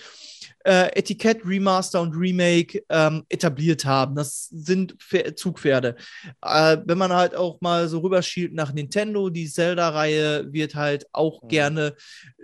[0.67, 4.15] äh, Etikett, Remaster und Remake ähm, etabliert haben.
[4.15, 5.95] Das sind Pfer- Zugpferde.
[6.43, 11.41] Äh, wenn man halt auch mal so rüberschielt nach Nintendo, die Zelda-Reihe wird halt auch
[11.43, 11.47] Mhm.
[11.47, 11.95] gerne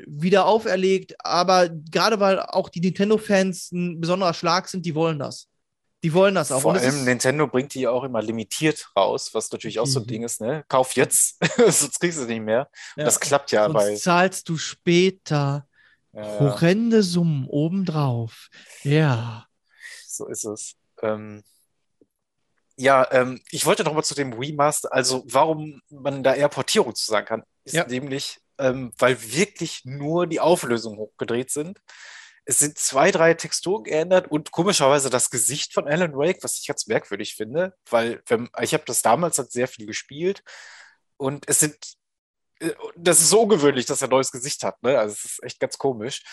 [0.08, 1.16] wieder auferlegt.
[1.20, 5.48] Aber gerade weil auch die Nintendo-Fans ein besonderer Schlag sind, die wollen das.
[6.04, 6.62] Die wollen das auch.
[6.62, 10.04] Vor es allem Nintendo bringt die auch immer limitiert raus, was natürlich auch so ein
[10.04, 10.08] Mhm.
[10.08, 10.64] Ding ist, ne?
[10.68, 12.70] Kauf jetzt, sonst kriegst du nicht mehr.
[12.98, 13.96] ja, Das klappt ja sonst bei.
[13.96, 15.66] zahlst du später
[16.14, 18.50] Ja, ja, horrende Summen obendrauf.
[18.84, 19.48] Ja.
[20.08, 20.76] so ist es.
[21.02, 21.44] Ähm,
[22.76, 26.96] ja, ähm, ich wollte noch mal zu dem Remaster, also warum man da eher Portierung
[26.96, 27.86] zu sagen kann, ist Ja.
[27.88, 31.80] nämlich, ähm, weil wirklich nur die Auflösungen hochgedreht sind.
[32.46, 36.68] Es sind zwei, drei Texturen geändert und komischerweise das Gesicht von Alan Wake, was ich
[36.68, 40.44] ganz merkwürdig finde, weil wenn, ich habe das damals halt sehr viel gespielt
[41.18, 41.96] und es sind, äh,
[42.96, 44.98] das ist so ungewöhnlich, dass er ein neues Gesicht hat, ne?
[44.98, 46.24] Also es ist echt ganz komisch.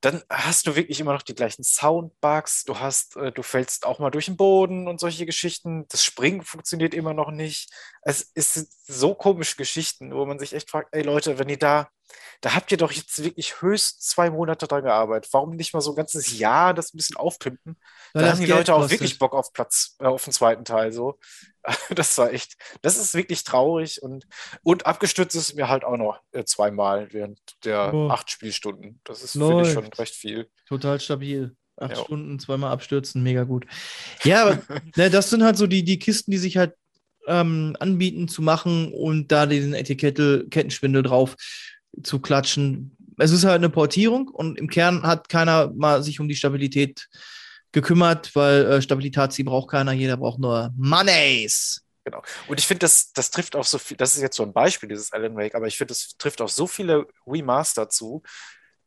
[0.00, 3.98] Dann hast du wirklich immer noch die gleichen Soundbugs, du hast, äh, du fällst auch
[3.98, 5.86] mal durch den Boden und solche Geschichten.
[5.88, 7.70] Das Springen funktioniert immer noch nicht.
[8.02, 11.58] Es, es sind so komische Geschichten, wo man sich echt fragt, ey Leute, wenn ihr
[11.58, 11.88] da,
[12.40, 15.32] da habt ihr doch jetzt wirklich höchst zwei Monate dran gearbeitet.
[15.32, 17.76] Warum nicht mal so ein ganzes Jahr das ein bisschen aufpimpen?
[18.12, 19.00] Da haben die Geld Leute auch kostet.
[19.00, 20.92] wirklich Bock auf Platz, äh, auf den zweiten Teil.
[20.92, 21.18] So.
[21.94, 24.26] Das war echt, das ist wirklich traurig und,
[24.62, 28.08] und abgestürzt ist mir halt auch noch äh, zweimal während der Oh.
[28.10, 29.00] acht Spielstunden.
[29.04, 30.50] Das ist, finde ich, schon recht viel.
[30.68, 31.56] Total stabil.
[31.76, 32.04] Acht Ja.
[32.04, 33.64] Stunden, zweimal abstürzen, mega gut.
[34.24, 34.62] Ja, aber
[34.96, 36.74] ne, das sind halt so die, die Kisten, die sich halt
[37.26, 41.34] ähm, anbieten zu machen und da diesen Etikette, Kettenschwindel drauf
[42.02, 42.96] zu klatschen.
[43.18, 47.08] Es ist halt eine Portierung und im Kern hat keiner mal sich um die Stabilität
[47.72, 51.84] gekümmert, weil äh, Stabilität, sie braucht keiner, jeder braucht nur Moneys.
[52.48, 54.88] Und ich finde, das, das trifft auf so viel, das ist jetzt so ein Beispiel,
[54.88, 58.22] dieses Alan Wake, aber ich finde, das trifft auf so viele Remaster zu,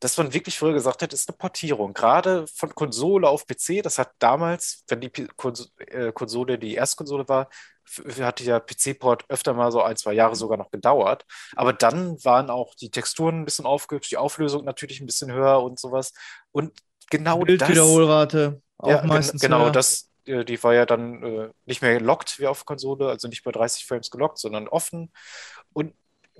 [0.00, 1.92] dass man wirklich früher gesagt hat, ist eine Portierung.
[1.92, 5.10] Gerade von Konsole auf PC, das hat damals, wenn die
[5.88, 7.48] äh, Konsole die Erstkonsole war,
[8.20, 11.24] hat der PC-Port öfter mal so ein, zwei Jahre sogar noch gedauert.
[11.56, 15.62] Aber dann waren auch die Texturen ein bisschen aufgehübscht, die Auflösung natürlich ein bisschen höher
[15.62, 16.12] und sowas.
[16.52, 16.72] Und
[17.10, 17.46] genau das.
[17.46, 19.40] Bildwiederholrate, auch Ja, meistens.
[19.40, 19.72] genau, höher.
[19.72, 23.44] das, äh, die war ja dann äh, nicht mehr lockt wie auf Konsole, also nicht
[23.44, 25.12] bei 30 Frames gelockt, sondern offen.
[25.72, 25.94] Und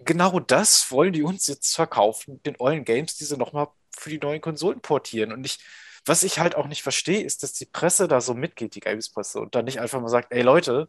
[0.04, 4.18] genau das wollen die uns jetzt verkaufen, den ollen Games, die sie nochmal für die
[4.18, 5.32] neuen Konsolen portieren.
[5.32, 5.58] Und ich,
[6.06, 9.40] was ich halt auch nicht verstehe, ist, dass die Presse da so mitgeht, die Games-Presse,
[9.40, 10.88] und dann nicht einfach mal sagt, ey Leute,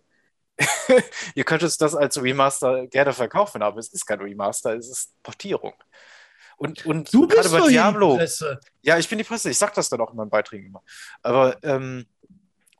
[1.35, 5.23] ihr könnt uns das als Remaster gerne verkaufen, aber es ist kein Remaster, es ist
[5.23, 5.73] Portierung.
[6.57, 8.17] Und, und Du bist gerade bei hier die Diablo.
[8.17, 8.59] Presse.
[8.81, 10.83] Ja, ich bin die Presse, ich sag das dann auch in meinen Beiträgen immer.
[11.21, 12.05] Aber ähm,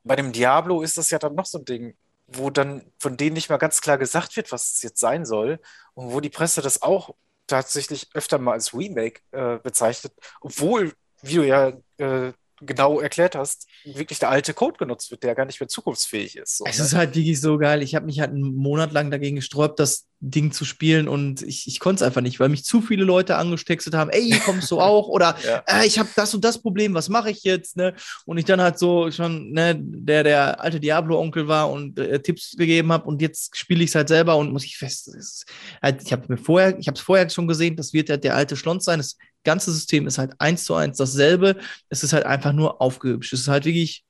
[0.04, 3.34] bei dem Diablo ist das ja dann noch so ein Ding, wo dann von denen
[3.34, 5.58] nicht mal ganz klar gesagt wird, was es jetzt sein soll
[5.94, 7.14] und wo die Presse das auch
[7.46, 13.66] tatsächlich öfter mal als Remake äh, bezeichnet, obwohl, wie du ja äh, genau erklärt hast,
[13.84, 16.58] wirklich der alte Code genutzt wird, der gar nicht mehr zukunftsfähig ist.
[16.58, 16.84] So, Es ne?
[16.84, 17.82] ist halt wirklich so geil.
[17.82, 21.66] Ich habe mich halt einen Monat lang dagegen gesträubt, das Ding zu spielen und ich,
[21.66, 24.78] ich konnte es einfach nicht, weil mich zu viele Leute angetextet haben, ey, kommst du
[24.80, 25.08] auch?
[25.08, 25.62] Oder Ja.
[25.66, 27.76] äh, ich habe das und das Problem, was mache ich jetzt?
[27.76, 27.94] Ne?
[28.26, 32.54] Und ich dann halt so schon, ne, der der alte Diablo-Onkel war und äh, Tipps
[32.56, 35.10] gegeben habe und jetzt spiele ich es halt selber und muss ich fest,
[35.82, 38.36] halt, ich habe mir vorher, ich habe es vorher schon gesehen, das wird halt der
[38.36, 38.98] alte Schlons sein.
[38.98, 41.56] Das ganze System ist halt eins zu eins dasselbe.
[41.88, 43.32] Es ist halt einfach nur aufgehübscht.
[43.32, 44.04] Es ist halt wirklich,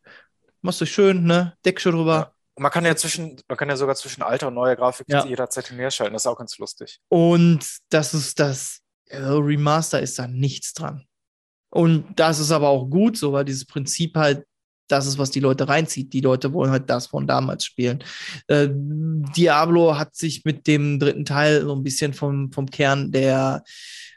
[0.62, 1.54] machst du schön, ne?
[1.64, 2.14] Deckschirm drüber.
[2.14, 2.32] Ja.
[2.54, 5.24] Und man kann ja zwischen, man kann ja sogar zwischen alter und neuer Grafik Ja.
[5.24, 6.12] jederzeit hinherschalten.
[6.12, 6.98] Das ist auch ganz lustig.
[7.08, 11.04] Und das ist das äh, Remaster ist da nichts dran.
[11.70, 14.44] Und das ist aber auch gut so, weil dieses Prinzip halt
[14.88, 16.12] das ist, was die Leute reinzieht.
[16.12, 18.02] Die Leute wollen halt das von damals spielen.
[18.48, 23.62] Äh, Diablo hat sich mit dem dritten Teil so ein bisschen vom, vom Kern der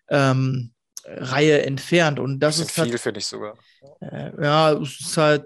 [0.10, 0.73] ähm,
[1.06, 2.20] Reihe entfernt.
[2.20, 3.58] Und das ist halt, viel, finde ich sogar.
[4.02, 5.46] äh, ja, es ist halt,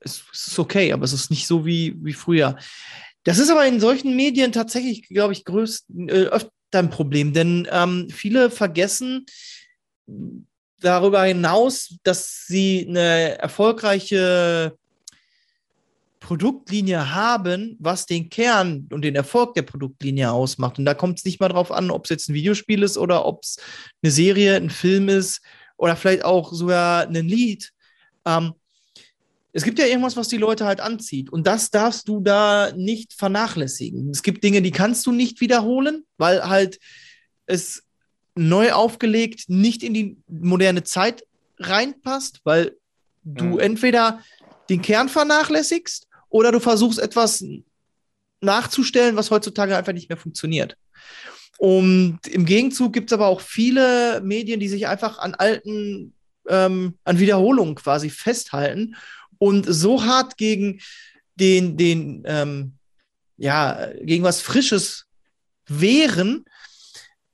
[0.00, 2.56] es ist okay, aber es ist nicht so wie, wie früher.
[3.24, 7.68] Das ist aber in solchen Medien tatsächlich, glaube ich, größten, äh, öfter ein Problem, denn
[7.70, 9.26] ähm, viele vergessen
[10.80, 14.76] darüber hinaus, dass sie eine erfolgreiche
[16.26, 20.76] Produktlinie haben, was den Kern und den Erfolg der Produktlinie ausmacht.
[20.76, 23.24] Und da kommt es nicht mal drauf an, ob es jetzt ein Videospiel ist oder
[23.24, 23.58] ob es
[24.02, 25.40] eine Serie, ein Film ist
[25.76, 27.70] oder vielleicht auch sogar ein Lied.
[28.24, 28.54] Ähm,
[29.52, 31.30] es gibt ja irgendwas, was die Leute halt anzieht.
[31.30, 34.10] Und das darfst du da nicht vernachlässigen.
[34.10, 36.80] Es gibt Dinge, die kannst du nicht wiederholen, weil halt
[37.46, 37.84] es
[38.34, 41.24] neu aufgelegt nicht in die moderne Zeit
[41.60, 42.76] reinpasst, weil
[43.22, 43.60] du Mhm.
[43.60, 44.20] entweder
[44.68, 46.05] den Kern vernachlässigst
[46.36, 47.42] oder du versuchst etwas
[48.42, 50.76] nachzustellen, was heutzutage einfach nicht mehr funktioniert.
[51.58, 56.12] Und im Gegenzug gibt es aber auch viele Medien, die sich einfach an alten,
[56.48, 58.96] ähm, an Wiederholungen quasi festhalten
[59.38, 60.80] und so hart gegen
[61.36, 62.74] den, den, ähm,
[63.38, 65.06] ja, gegen was Frisches
[65.66, 66.44] wehren.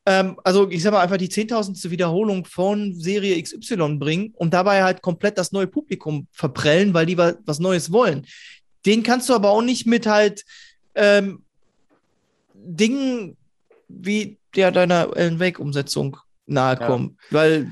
[0.07, 4.85] Ähm, also ich sag mal einfach die zehntausendste Wiederholung von Serie XY bringen und dabei
[4.85, 8.25] halt komplett das neue Publikum verprellen, weil die wa was Neues wollen.
[8.87, 10.45] Den kannst du aber auch nicht mit halt
[10.95, 11.45] ähm,
[12.55, 13.37] Dingen
[13.89, 16.17] wie der deiner Ellen Wake-Umsetzung
[16.47, 16.87] nahe Ja.
[16.87, 17.19] kommen.
[17.31, 17.71] Weil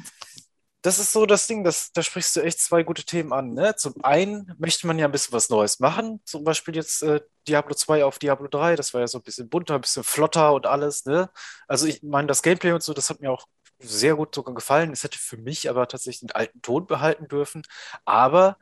[0.83, 3.53] Das ist so das Ding, das, da sprichst du echt zwei gute Themen an.
[3.53, 3.77] Ne?
[3.77, 6.23] Zum einen möchte man ja ein bisschen was Neues machen.
[6.25, 8.77] Zum Beispiel jetzt äh, Diablo 2 auf Diablo 3.
[8.77, 11.05] Das war ja so ein bisschen bunter, ein bisschen flotter und alles.
[11.05, 11.29] Ne?
[11.68, 13.46] Also ich meine, das Gameplay und so, das hat mir auch
[13.79, 14.90] sehr gut sogar gefallen.
[14.92, 17.62] Es hätte für mich aber tatsächlich den alten Ton behalten dürfen.
[18.07, 18.57] Aber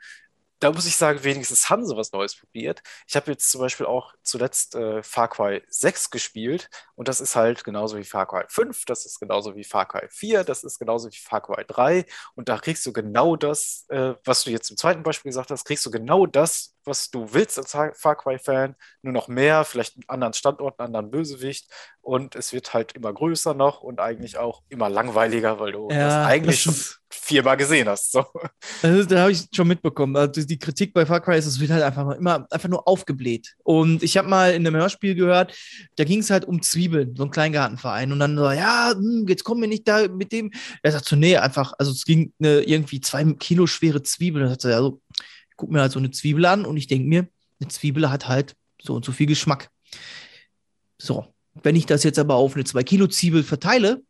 [0.60, 2.82] da muss ich sagen, wenigstens haben sie was Neues probiert.
[3.06, 7.36] Ich habe jetzt zum Beispiel auch zuletzt äh, Far Cry 6 gespielt und das ist
[7.36, 10.78] halt genauso wie Far Cry 5, das ist genauso wie Far Cry 4, das ist
[10.78, 14.70] genauso wie Far Cry 3 und da kriegst du genau das, äh, was du jetzt
[14.70, 18.74] im zweiten Beispiel gesagt hast, kriegst du genau das, was du willst als Far Cry-Fan,
[19.02, 21.70] nur noch mehr, vielleicht einen anderen Standort, einen anderen Bösewicht
[22.00, 26.06] und es wird halt immer größer noch und eigentlich auch immer langweiliger, weil du Ja,
[26.06, 28.12] das eigentlich das schon ist- viermal gesehen hast.
[28.12, 28.24] So.
[28.82, 30.14] Also, da habe ich schon mitbekommen.
[30.16, 32.86] Also die Kritik bei Far Cry ist, es wird halt einfach nur immer einfach nur
[32.86, 33.54] aufgebläht.
[33.64, 35.54] Und ich habe mal in einem Hörspiel gehört,
[35.96, 38.12] da ging es halt um Zwiebeln, so ein Kleingartenverein.
[38.12, 40.50] Und dann so, ja, hm, jetzt kommen wir nicht da mit dem.
[40.82, 44.42] Er sagt so, nee, einfach, also es ging eine irgendwie zwei Kilo schwere Zwiebel.
[44.42, 45.00] Und er sagt so, ja, so,
[45.58, 47.28] gucke mir halt so eine Zwiebel an und ich denke mir,
[47.60, 49.68] eine Zwiebel hat halt so und so viel Geschmack.
[50.96, 51.26] So,
[51.62, 54.02] wenn ich das jetzt aber auf eine 2 Kilo Zwiebel verteile,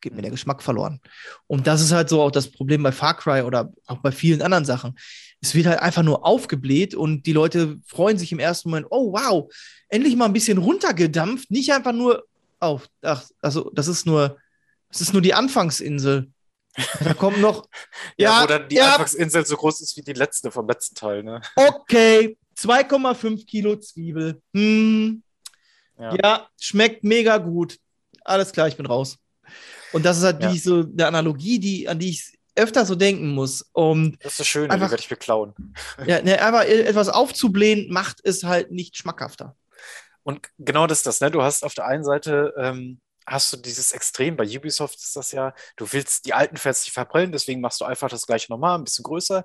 [0.00, 1.00] geht mir der Geschmack verloren.
[1.46, 4.42] Und das ist halt so auch das Problem bei Far Cry oder auch bei vielen
[4.42, 4.98] anderen Sachen.
[5.40, 9.12] Es wird halt einfach nur aufgebläht und die Leute freuen sich im ersten Moment, oh
[9.12, 9.52] wow,
[9.88, 12.24] endlich mal ein bisschen runtergedampft, nicht einfach nur
[12.58, 12.88] auf.
[13.02, 14.38] Ach, also das ist nur,
[14.88, 16.30] das ist nur die Anfangsinsel.
[17.04, 17.66] Da kommt noch,
[18.16, 20.94] Ja, ja, wo dann die ja, Anfangsinsel so groß ist wie die letzte vom letzten
[20.94, 21.40] Teil, ne?
[21.56, 24.40] okay, 2,5 Kilo Zwiebel.
[24.54, 25.22] Hm,
[25.98, 26.14] Ja.
[26.22, 26.48] ja.
[26.60, 27.78] schmeckt mega gut.
[28.24, 29.18] Alles klar, ich bin raus.
[29.92, 30.52] Und das ist halt Ja.
[30.54, 33.62] so eine Analogie, die, an die ich öfter so denken muss.
[33.72, 35.54] Und Das ist das Schöne, Einfach- die werde ich mir klauen.
[36.06, 39.54] ja, ne, aber etwas aufzublähen macht es halt nicht schmackhafter.
[40.22, 41.30] Und genau das ist das, ne?
[41.30, 45.32] Du hast auf der einen Seite ähm, hast du dieses Extrem, bei Ubisoft ist das
[45.32, 48.78] ja, du willst die alten Fans nicht verbrennen, deswegen machst du einfach das gleiche nochmal,
[48.78, 49.44] ein bisschen größer.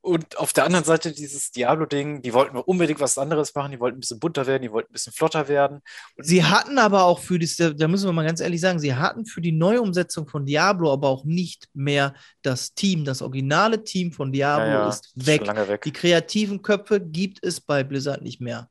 [0.00, 3.96] Und auf der anderen Seite dieses Diablo-Ding, die wollten unbedingt was anderes machen, die wollten
[3.96, 5.80] ein bisschen bunter werden, die wollten ein bisschen flotter werden.
[6.16, 9.26] Sie hatten aber auch für das, da müssen wir mal ganz ehrlich sagen, sie hatten
[9.26, 13.04] für die Neuumsetzung von Diablo aber auch nicht mehr das Team.
[13.04, 15.44] Das originale Team von Diablo Ja, ja, ist weg.
[15.44, 15.82] weg.
[15.82, 18.70] Die kreativen Köpfe gibt es bei Blizzard nicht mehr.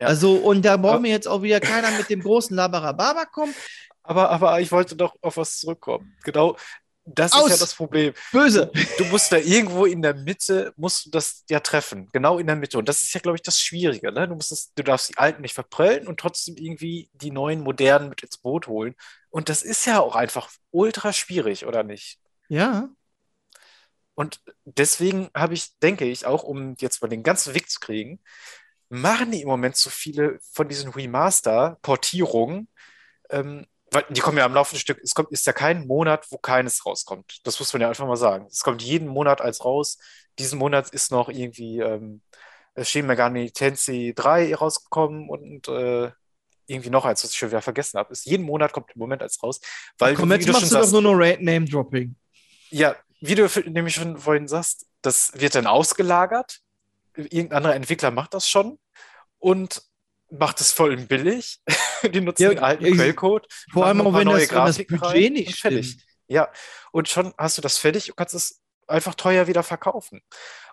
[0.00, 0.06] Ja.
[0.06, 3.54] Also, und da braucht Aber- mir jetzt auch wieder keiner mit dem großen Labarababa kommen.
[4.06, 6.16] Aber, aber ich wollte doch auf was zurückkommen.
[6.24, 6.56] Genau,
[7.06, 7.50] das ist Aus!
[7.50, 8.14] ja das Problem.
[8.32, 8.70] Böse.
[8.98, 12.08] Du musst da irgendwo in der Mitte, musst du das ja treffen.
[12.12, 12.78] Genau in der Mitte.
[12.78, 14.10] Und das ist ja, glaube ich, das Schwierige.
[14.10, 14.26] Ne?
[14.26, 18.08] Du, musst es, du darfst die Alten nicht verprellen und trotzdem irgendwie die neuen, modernen
[18.08, 18.96] mit ins Boot holen.
[19.30, 22.18] Und das ist ja auch einfach ultra schwierig, oder nicht?
[22.48, 22.88] Ja.
[24.14, 28.20] Und deswegen habe ich, denke ich, auch um jetzt mal den ganzen Weg zu kriegen,
[28.88, 32.68] machen die im Moment so viele von diesen Remaster-Portierungen,
[33.30, 36.38] ähm, weil die kommen ja am laufenden Stück, es kommt, ist ja kein Monat, wo
[36.38, 37.40] keines rauskommt.
[37.44, 38.46] Das muss man ja einfach mal sagen.
[38.50, 39.98] Es kommt jeden Monat eins raus.
[40.38, 42.20] Diesen Monat ist noch irgendwie ähm,
[42.82, 46.10] Shin Megami Tensei 3 rausgekommen und äh,
[46.66, 48.12] irgendwie noch eins, was ich schon wieder vergessen habe.
[48.12, 49.60] Ist jeden Monat kommt im Moment eins raus,
[49.98, 52.16] weil Komm, jetzt machst du doch sagst, nur noch Name-Dropping.
[52.70, 56.60] ja, wie du nämlich schon vorhin sagst, das wird dann ausgelagert.
[57.14, 58.78] Irgendein anderer Entwickler macht das schon
[59.38, 59.82] und
[60.30, 61.60] macht es voll billig.
[62.12, 63.46] Die nutzen Ja, den alten ich- Quellcode.
[63.72, 65.96] Vor allem auch, wenn das, wenn das Budget nicht stimmt.
[66.28, 66.50] Ja,
[66.92, 70.20] und schon hast du das fertig und kannst es einfach teuer wieder verkaufen.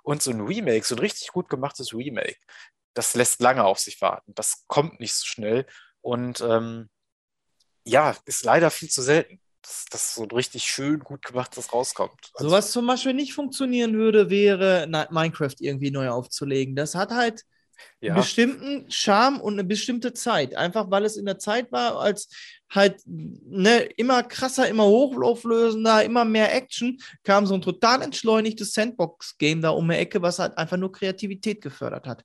[0.04, 2.38] Und so ein Remake, so ein richtig gut gemachtes Remake,
[2.96, 4.34] das lässt lange auf sich warten.
[4.36, 5.66] Das kommt nicht so schnell
[6.02, 6.90] und ähm,
[7.86, 12.32] ja, ist leider viel zu selten, dass, dass so ein richtig schön gut gemachtes rauskommt.
[12.34, 16.76] Also, So was zum Beispiel nicht funktionieren würde, wäre Minecraft irgendwie neu aufzulegen.
[16.76, 17.44] Das hat halt
[18.02, 20.56] einen bestimmten Charme und eine bestimmte Zeit.
[20.56, 22.30] Einfach weil es in der Zeit war, als
[22.74, 29.62] halt ne, immer krasser, immer hochauflösender, immer mehr Action, kam so ein total entschleunigtes Sandbox-Game
[29.62, 32.24] da um die Ecke, was halt einfach nur Kreativität gefördert hat.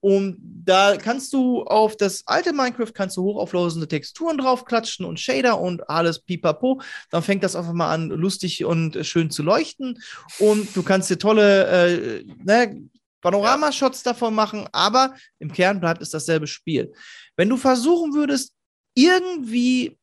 [0.00, 5.60] Und da kannst du auf das alte Minecraft kannst du hochauflösende Texturen draufklatschen und Shader
[5.60, 6.80] und alles pipapo.
[7.10, 10.00] Dann fängt das einfach mal an, lustig und schön zu leuchten.
[10.38, 12.88] Und du kannst dir tolle äh, ne,
[13.20, 16.92] Panoramashots davon machen, aber im Kern bleibt es dasselbe Spiel.
[17.36, 18.52] Wenn du versuchen würdest,
[18.94, 19.98] irgendwie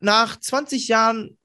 [0.00, 1.38] nach 20 Jahren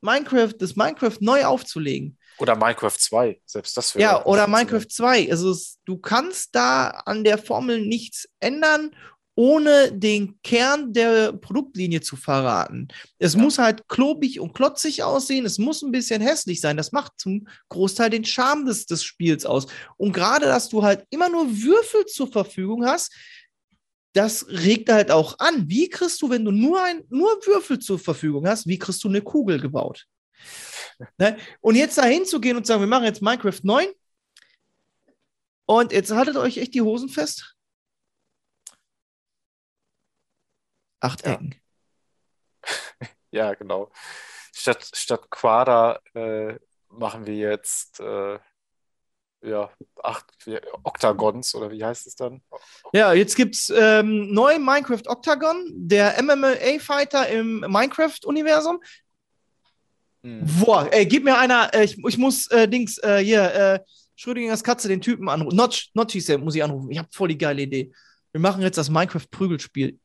[0.00, 2.16] Minecraft, das Minecraft neu aufzulegen.
[2.38, 4.02] Oder Minecraft 2, selbst das wäre.
[4.02, 5.30] Ja, oder Minecraft 2.
[5.30, 8.94] Also es, du kannst da an der Formel nichts ändern,
[9.40, 12.88] ohne den Kern der Produktlinie zu verraten.
[13.18, 13.40] Es ja.
[13.40, 16.76] muss halt klobig und klotzig aussehen, es muss ein bisschen hässlich sein.
[16.76, 19.66] Das macht zum Großteil den Charme des, des Spiels aus.
[19.96, 23.14] Und gerade, dass du halt immer nur Würfel zur Verfügung hast,
[24.12, 25.70] das regt halt auch an.
[25.70, 29.08] Wie kriegst du, wenn du nur, ein, nur Würfel zur Verfügung hast, wie kriegst du
[29.08, 30.04] eine Kugel gebaut?
[31.16, 31.38] ne?
[31.62, 33.86] Und jetzt da hinzugehen und sagen, wir machen jetzt Minecraft 9
[35.64, 37.56] und jetzt haltet euch echt die Hosen fest.
[41.00, 41.54] Acht Ecken.
[43.32, 43.92] Ja, genau.
[44.52, 46.58] Statt, statt Quader äh,
[46.88, 48.40] machen wir jetzt äh,
[49.42, 49.70] ja,
[50.02, 50.26] acht
[50.82, 52.42] Octagons oder wie heißt es dann?
[52.92, 58.80] Ja, jetzt gibt es ähm, neu Minecraft Octagon, der MMA-Fighter im Minecraft-Universum.
[60.22, 60.42] Hm.
[60.60, 63.80] Boah, ey, gib mir einer, äh, ich, ich muss äh, Dings, äh, hier, äh,
[64.16, 65.56] Schrödingers Katze, den Typen anrufen.
[65.56, 66.90] Notch, Notch hieß der, muss ich anrufen.
[66.90, 67.90] Ich habe voll die geile Idee.
[68.32, 69.98] Wir machen jetzt das Minecraft-Prügelspiel.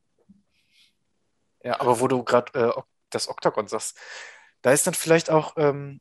[1.66, 3.98] Ja, aber wo du gerade äh, das Octagon sagst,
[4.62, 6.00] da ist dann vielleicht auch ähm,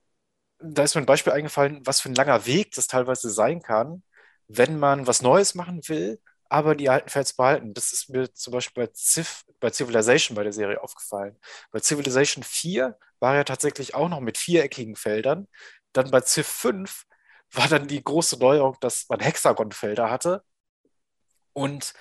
[0.59, 4.03] da ist mir ein Beispiel eingefallen, was für ein langer Weg das teilweise sein kann,
[4.47, 7.73] wenn man was Neues machen will, aber die alten Fels behalten.
[7.73, 11.37] Das ist mir zum Beispiel bei, Civ, bei Civilization bei der Serie aufgefallen.
[11.71, 15.47] Bei Civilization 4 war ja tatsächlich auch noch mit viereckigen Feldern.
[15.93, 17.05] Dann bei Civ 5
[17.51, 20.43] war dann die große Neuerung, dass man Hexagonfelder hatte.
[21.53, 21.93] Und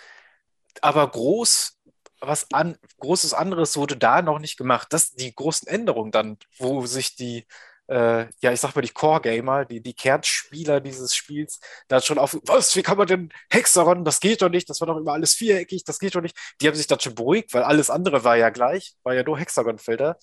[0.82, 1.78] aber groß,
[2.26, 4.88] was an, großes anderes wurde da noch nicht gemacht.
[4.90, 7.46] Das die großen Änderungen dann, wo sich die
[7.88, 12.38] äh, ja, ich sag mal, die Core-Gamer, die, die Kernspieler dieses Spiels, da schon auf,
[12.46, 15.34] was, wie kann man denn Hexagon, das geht doch nicht, das war doch immer alles
[15.34, 16.36] viereckig, das geht doch nicht.
[16.60, 19.38] Die haben sich dann schon beruhigt, weil alles andere war ja gleich, war ja nur
[19.38, 20.16] Hexagon-Felder.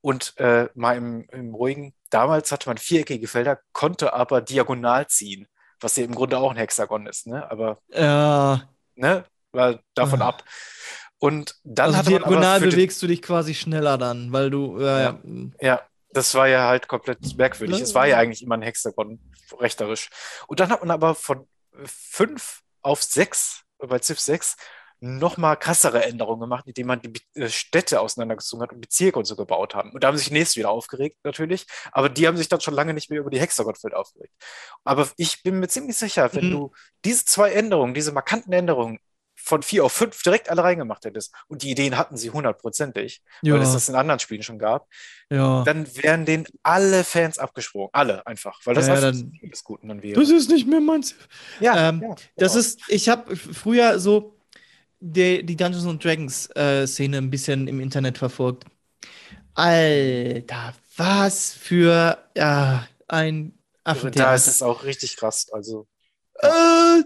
[0.00, 5.48] Und äh, mal im, im ruhigen, damals hatte man viereckige Felder, konnte aber diagonal ziehen,
[5.80, 7.50] was ja im Grunde auch ein Hexagon ist, ne?
[7.50, 8.68] Aber ja.
[8.94, 10.26] ne, war davon ja.
[10.26, 10.44] ab.
[11.18, 15.18] Und dann also diagonal bewegst du dich quasi schneller dann, weil du ja, ja.
[15.60, 17.80] ja das war ja halt komplett merkwürdig.
[17.80, 19.20] Es war ja eigentlich immer ein Hexagon,
[19.58, 20.08] rechterisch.
[20.46, 21.46] Und dann hat man aber von
[21.84, 24.56] 5 auf 6, bei Civ 6,
[25.00, 29.36] nochmal krassere Änderungen gemacht, indem man die äh, Städte auseinandergezogen hat und Bezirke und so
[29.36, 29.92] gebaut haben.
[29.92, 31.66] Und da haben sich die nächsten wieder aufgeregt, natürlich.
[31.92, 34.32] Aber die haben sich dann schon lange nicht mehr über die Hexagonfeld aufgeregt.
[34.84, 36.50] Aber ich bin mir ziemlich sicher, wenn mhm.
[36.50, 36.72] du
[37.04, 38.98] diese zwei Änderungen, diese markanten Änderungen
[39.46, 43.54] von vier auf fünf direkt alle reingemacht hättest, und die Ideen hatten sie hundertprozentig, ja.
[43.54, 44.88] weil es das in anderen Spielen schon gab,
[45.30, 45.62] ja.
[45.62, 47.90] dann wären denen alle Fans abgesprungen.
[47.92, 48.60] Alle einfach.
[48.64, 50.18] Weil das ja, einfach dann, das Guten dann wäre.
[50.18, 51.14] Das ist nicht mehr meins.
[51.60, 52.60] Ja, ähm, ja das genau.
[52.60, 54.36] ist, ich habe früher so
[54.98, 58.64] die, die Dungeons and Dragons äh, Szene ein bisschen im Internet verfolgt.
[59.54, 64.30] Alter, was für ja, ein Affentheater.
[64.30, 65.46] Da ist es auch richtig krass.
[65.52, 65.86] Also.
[66.34, 67.02] Äh,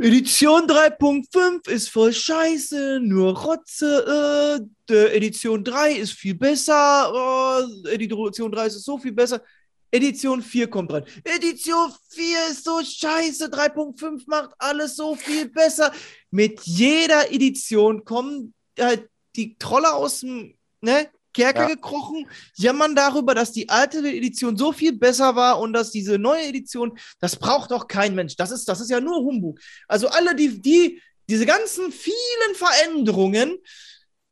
[0.00, 4.68] Edition 3.5 ist voll scheiße, nur Rotze.
[4.88, 7.10] Äh, Edition 3 ist viel besser.
[7.12, 9.42] Oh, Edition 3 ist so viel besser.
[9.90, 11.04] Edition 4 kommt dran.
[11.24, 13.46] Edition 4 ist so scheiße.
[13.46, 15.92] 3.5 macht alles so viel besser.
[16.30, 21.08] Mit jeder Edition kommen halt die Trolle aus dem, ne?
[21.38, 21.74] Kerker ja.
[21.74, 26.44] gekrochen, jammern darüber, dass die alte Edition so viel besser war und dass diese neue
[26.46, 28.36] Edition, das braucht doch kein Mensch.
[28.36, 29.60] Das ist, das ist ja nur Humbug.
[29.86, 33.56] Also alle, die, die, diese ganzen vielen Veränderungen,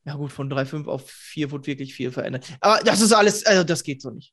[0.04, 2.46] ja gut, von 3.5 auf 4 wurde wirklich viel verändert.
[2.60, 4.32] Aber das ist alles, also das geht so nicht.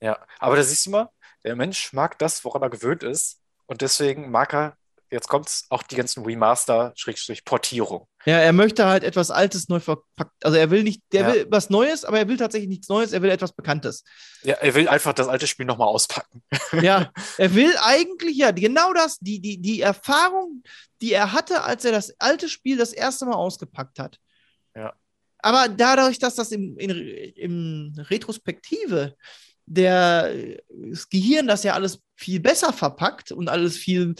[0.00, 1.10] Ja, aber da siehst du mal,
[1.44, 3.40] der Mensch mag das, woran er gewöhnt ist.
[3.66, 4.76] Und deswegen mag er
[5.10, 8.06] jetzt kommt es auch die ganzen Remaster-Portierung.
[8.26, 10.44] Ja, er möchte halt etwas Altes neu verpackt.
[10.44, 11.32] Also er will nicht, der ja.
[11.32, 14.04] will was Neues, aber er will tatsächlich nichts Neues, er will etwas Bekanntes.
[14.42, 16.42] Ja, er will einfach das alte Spiel nochmal auspacken.
[16.80, 20.62] Ja, er will eigentlich, ja, genau das, die, die, die Erfahrung,
[21.02, 24.18] die er hatte, als er das alte Spiel das erste Mal ausgepackt hat.
[24.74, 24.94] Ja.
[25.38, 29.16] Aber dadurch, dass das im, in, in Retrospektive
[29.70, 30.34] der,
[30.68, 34.16] das Gehirn das ja alles viel besser verpackt und alles viel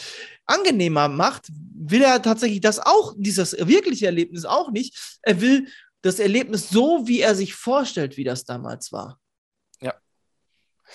[0.47, 5.19] angenehmer macht, will er tatsächlich das auch, dieses wirkliche Erlebnis auch nicht.
[5.23, 5.67] Er will
[6.03, 9.19] das Erlebnis so, wie er sich vorstellt, wie das damals war.
[9.83, 9.95] Ja.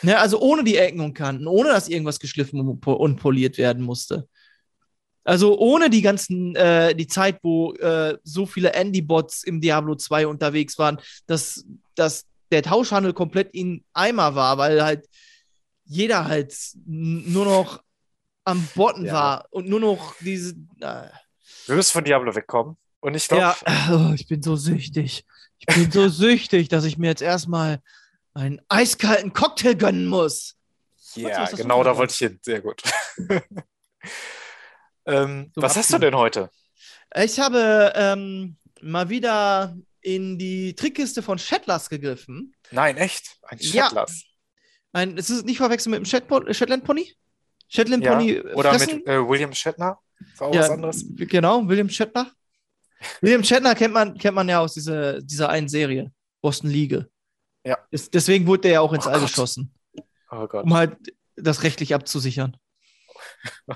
[0.01, 4.27] Ne, also ohne die Ecken und Kanten, ohne dass irgendwas geschliffen und poliert werden musste.
[5.25, 10.27] Also ohne die ganzen, äh, die Zeit, wo äh, so viele Andy-Bots im Diablo 2
[10.27, 15.07] unterwegs waren, dass, dass der Tauschhandel komplett in Eimer war, weil halt
[15.85, 17.83] jeder halt nur noch
[18.43, 19.13] am Botten Ja.
[19.13, 20.53] war und nur noch diese.
[20.79, 21.09] Äh,
[21.67, 22.77] Wir müssen von Diablo wegkommen.
[22.99, 25.25] Und ich glaube, ja, oh, ich bin so süchtig.
[25.59, 27.79] Ich bin so süchtig, dass ich mir jetzt erstmal
[28.33, 30.55] einen eiskalten Cocktail gönnen muss.
[31.15, 32.39] ja, genau da wollte ich hin.
[32.41, 32.81] Sehr gut.
[35.05, 36.49] ähm, So was hast du denn heute?
[37.15, 39.75] Ich habe ähm, mal wieder
[40.05, 42.53] in die Trickkiste von Shetlas gegriffen.
[42.71, 43.37] Nein, echt?
[43.41, 43.85] Ein Ja.
[43.85, 44.23] Shetlas.
[44.93, 47.11] Ein, es ist nicht verwechseln mit dem Shetpo- Shetland Pony?
[47.67, 48.13] Shetland Ja.
[48.13, 48.97] Pony Oder fressen?
[48.97, 49.99] mit äh, William Shatner?
[50.31, 51.03] Ist auch ja, was anderes?
[51.15, 52.31] Genau, William Shatner.
[53.21, 57.09] William Shatner kennt man, kennt man ja aus dieser, dieser einen Serie, Boston Liege.
[57.65, 57.77] Ja.
[57.89, 59.27] Ist, deswegen wurde der ja auch ins Oh All Gott.
[59.29, 59.73] geschossen,
[60.29, 60.63] Oh Gott.
[60.65, 60.95] um halt
[61.35, 62.55] das rechtlich abzusichern.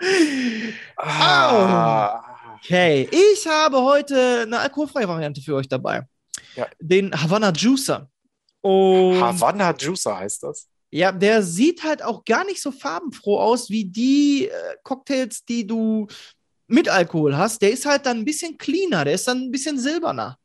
[0.96, 2.29] Ah.
[2.62, 6.02] Okay, ich habe heute eine alkoholfreie Variante für euch dabei.
[6.56, 6.66] Ja.
[6.78, 8.08] Den Havana Juicer.
[8.60, 10.68] Und Havana Juicer heißt das.
[10.90, 15.66] ja, der sieht halt auch gar nicht so farbenfroh aus wie die äh, Cocktails, die
[15.66, 16.06] du
[16.66, 17.62] mit Alkohol hast.
[17.62, 20.36] Der ist halt dann ein bisschen cleaner, der ist dann ein bisschen silberner.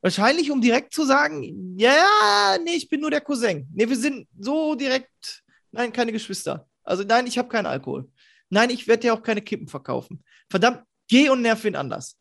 [0.00, 3.68] Wahrscheinlich, um direkt zu sagen, ja, ja, nee, ich bin nur der Cousin.
[3.74, 6.66] Nee, wir sind so direkt, nein, keine Geschwister.
[6.84, 8.08] Also nein, ich habe keinen Alkohol.
[8.48, 10.24] Nein, ich werde dir auch keine Kippen verkaufen.
[10.48, 12.16] Verdammt, geh und nerv wen anders.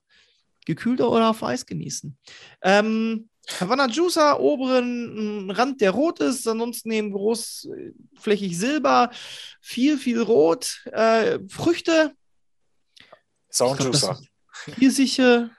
[0.65, 2.17] Gekühlt oder auf Eis genießen.
[2.61, 3.29] Ähm,
[3.59, 9.09] Havana Juicer, oberen Rand, der rot ist, ansonsten eben großflächig Silber,
[9.61, 12.13] viel, viel Rot, äh, Früchte,
[13.49, 14.21] Ist auch ein Ich glaub, das Juicer.
[14.51, 15.49] Pfirsiche,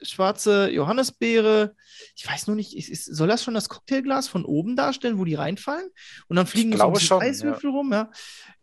[0.00, 1.74] schwarze Johannisbeere.
[2.16, 5.34] Ich weiß nur nicht, ist, soll das schon das Cocktailglas von oben darstellen, wo die
[5.34, 5.90] reinfallen?
[6.28, 8.10] Und dann fliegen so bisschen schon, Eiswürfel rum, ja.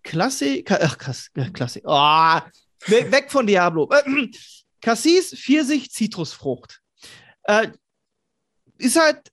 [0.03, 0.97] Klassik, ach,
[1.35, 1.83] äh, Klassik.
[1.85, 2.39] Oh,
[2.85, 3.89] weg, weg von Diablo.
[3.91, 4.29] Äh,
[4.81, 6.81] Cassis, Pfirsich, Zitrusfrucht.
[7.43, 7.69] Äh,
[8.77, 9.31] ist halt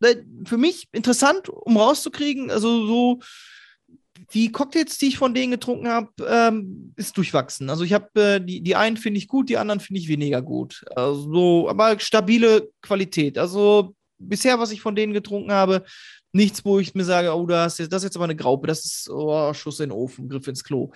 [0.00, 3.20] äh, für mich interessant, um rauszukriegen, also so
[4.32, 7.70] die Cocktails, die ich von denen getrunken habe, ähm, ist durchwachsen.
[7.70, 10.42] Also ich habe äh, die, die einen finde ich gut, die anderen finde ich weniger
[10.42, 10.84] gut.
[10.96, 13.38] Also, so, aber stabile Qualität.
[13.38, 15.84] Also bisher, was ich von denen getrunken habe,
[16.32, 18.66] nichts, wo ich mir sage, oh, das ist jetzt, das ist jetzt aber eine Graupe,
[18.66, 20.92] das ist oh, Schuss in den Ofen, Griff ins Klo.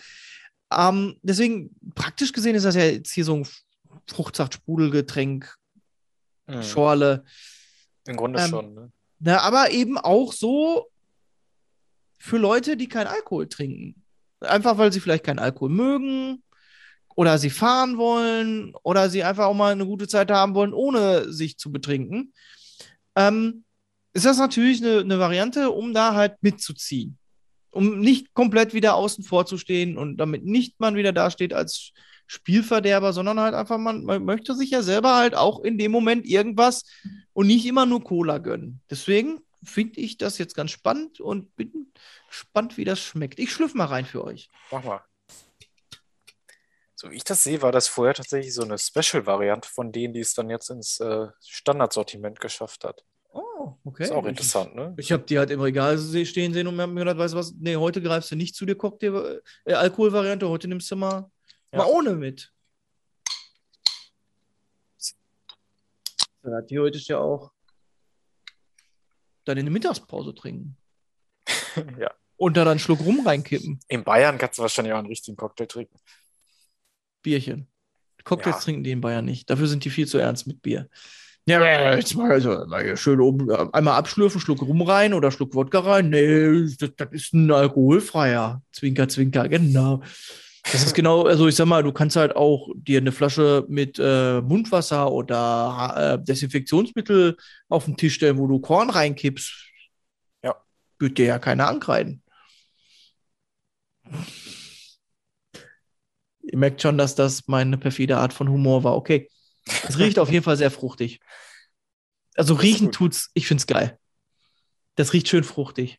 [0.76, 3.46] Ähm, deswegen, praktisch gesehen ist das ja jetzt hier so ein
[4.06, 5.56] Fruchtsaft-Sprudelgetränk,
[6.46, 6.62] Mhm.
[6.62, 7.24] Schorle.
[8.06, 8.74] Im Grunde Ähm, schon.
[8.74, 8.92] Ne?
[9.20, 10.88] Na, aber eben auch so
[12.18, 14.02] für Leute, die keinen Alkohol trinken.
[14.40, 16.42] Einfach weil sie vielleicht keinen Alkohol mögen
[17.14, 21.32] oder sie fahren wollen oder sie einfach auch mal eine gute Zeit haben wollen, ohne
[21.32, 22.32] sich zu betrinken.
[23.14, 23.64] Ähm,
[24.12, 27.18] ist das natürlich eine, eine Variante, um da halt mitzuziehen.
[27.70, 31.92] Um nicht komplett wieder außen vor zu stehen und damit nicht man wieder dasteht als
[32.26, 36.26] Spielverderber, sondern halt einfach, man, man möchte sich ja selber halt auch in dem Moment
[36.26, 36.84] irgendwas
[37.32, 38.80] und nicht immer nur Cola gönnen.
[38.88, 41.92] Deswegen finde ich das jetzt ganz spannend und bin
[42.28, 43.38] gespannt, wie das schmeckt.
[43.38, 44.48] Ich schlüpfe mal rein für euch.
[44.70, 45.04] Mach mal.
[46.94, 50.20] So wie ich das sehe, war das vorher tatsächlich so eine Special-Variante von denen, die
[50.20, 53.04] es dann jetzt ins äh, Standardsortiment geschafft hat.
[53.61, 54.04] Oh, okay.
[54.04, 54.94] Ist auch interessant, ne?
[54.96, 57.76] Ich habe die halt im Regal stehen sehen und mir gedacht, weißt du was, nee,
[57.76, 61.30] heute greifst du nicht zu der Cocktail, äh, Alkoholvariante, heute nimmst du mal,
[61.70, 61.78] Ja.
[61.80, 62.50] mal ohne mit.
[66.42, 67.52] Ja, theoretisch ja auch
[69.44, 70.78] dann in der Mittagspause trinken.
[71.98, 72.11] ja.
[72.38, 73.78] Und da dann einen Schluck rum reinkippen.
[73.88, 75.98] In Bayern kannst du wahrscheinlich auch einen richtigen Cocktail trinken.
[77.20, 77.68] Bierchen.
[78.24, 78.62] Cocktails Ja.
[78.62, 79.50] trinken die in Bayern nicht.
[79.50, 80.88] Dafür sind die viel zu ernst mit Bier.
[81.47, 85.30] Ja, jetzt mal, also, mal hier schön oben äh, einmal abschlürfen, Schluck rum rein oder
[85.30, 86.11] Schluck Wodka rein.
[86.11, 88.62] Nee, das, das ist ein alkoholfreier.
[88.72, 90.03] Zwinker, zwinker, genau.
[90.64, 93.99] Das ist genau, also ich sag mal, du kannst halt auch dir eine Flasche mit
[93.99, 97.36] äh, Mundwasser oder äh, Desinfektionsmittel
[97.68, 99.53] auf den Tisch stellen, wo du Korn reinkippst.
[100.45, 100.57] Ja.
[100.99, 102.22] Wird dir ja keiner ankreiden.
[106.43, 108.97] Ihr merkt schon, dass das meine perfide Art von Humor war.
[108.97, 109.28] Okay.
[109.88, 111.20] Es riecht auf jeden Fall sehr fruchtig.
[112.36, 113.98] Also riechen tut's, ich find's geil.
[114.96, 115.98] Das riecht schön fruchtig.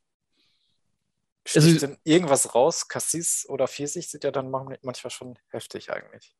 [1.55, 2.88] Also- Sticht denn irgendwas raus?
[2.88, 6.36] Cassis oder Pfirsich sind ja dann man- manchmal schon heftig eigentlich.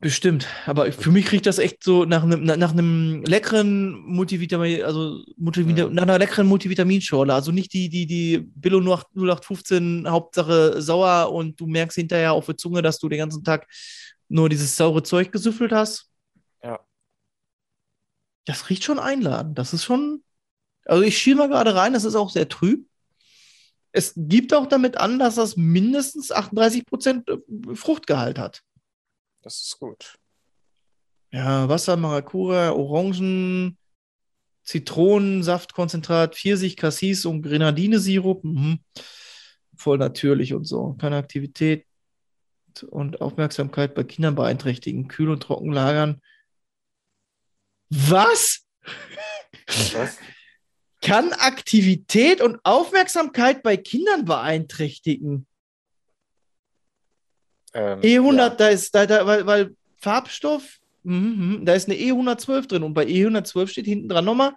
[0.00, 5.24] Bestimmt, aber für mich kriegt das echt so nach einem, nach einem leckeren Multivitamin, also
[5.38, 5.94] Multivita Mhm.
[5.94, 7.32] nach einer leckeren Multivitaminschorle.
[7.32, 12.58] Also nicht die, die, die Billo 0815, Hauptsache sauer und du merkst hinterher auf der
[12.58, 13.66] Zunge, dass du den ganzen Tag
[14.28, 16.10] nur dieses saure Zeug gesüffelt hast.
[16.62, 16.80] Ja.
[18.46, 19.58] Das riecht schon einladend.
[19.58, 20.22] Das ist schon.
[20.84, 22.86] Also ich schiel mal gerade rein, das ist auch sehr trüb.
[23.92, 28.62] Es gibt auch damit an, dass das mindestens 38% Fruchtgehalt hat.
[29.40, 30.16] Das ist gut.
[31.30, 33.78] Ja, Wasser, Maracuja, Orangen,
[34.64, 38.44] Zitronensaftkonzentrat, Pfirsich, Cassis und Grenadinesirup.
[38.44, 38.80] Mhm.
[39.76, 40.94] Voll natürlich und so.
[40.94, 41.86] Keine Aktivität
[42.82, 45.08] und Aufmerksamkeit bei Kindern beeinträchtigen.
[45.08, 46.20] Kühl und trocken lagern.
[47.88, 48.64] Was?
[49.92, 50.18] Was?
[51.00, 55.46] Kann Aktivität und Aufmerksamkeit bei Kindern beeinträchtigen?
[57.74, 58.50] Ähm, E100, ja.
[58.50, 62.94] Da ist, da, da, weil, weil Farbstoff, mhm, mhm, da ist eine E112 drin und
[62.94, 64.54] bei E112 steht hinten dran nochmal,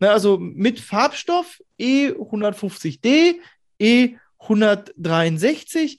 [0.00, 3.36] ne, also mit Farbstoff E E150D,
[3.80, 5.98] E163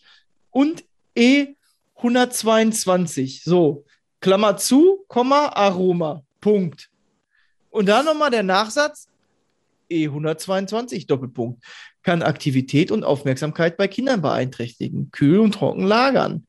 [0.50, 0.84] und
[1.16, 1.56] E
[1.98, 3.42] E122.
[3.44, 3.86] So,
[4.20, 6.90] Klammer zu, Komma, Aroma, Punkt.
[7.70, 9.08] Und dann nochmal der Nachsatz
[9.90, 11.64] E122, Doppelpunkt
[12.04, 16.48] kann Aktivität und Aufmerksamkeit bei Kindern beeinträchtigen, kühl und trocken lagern.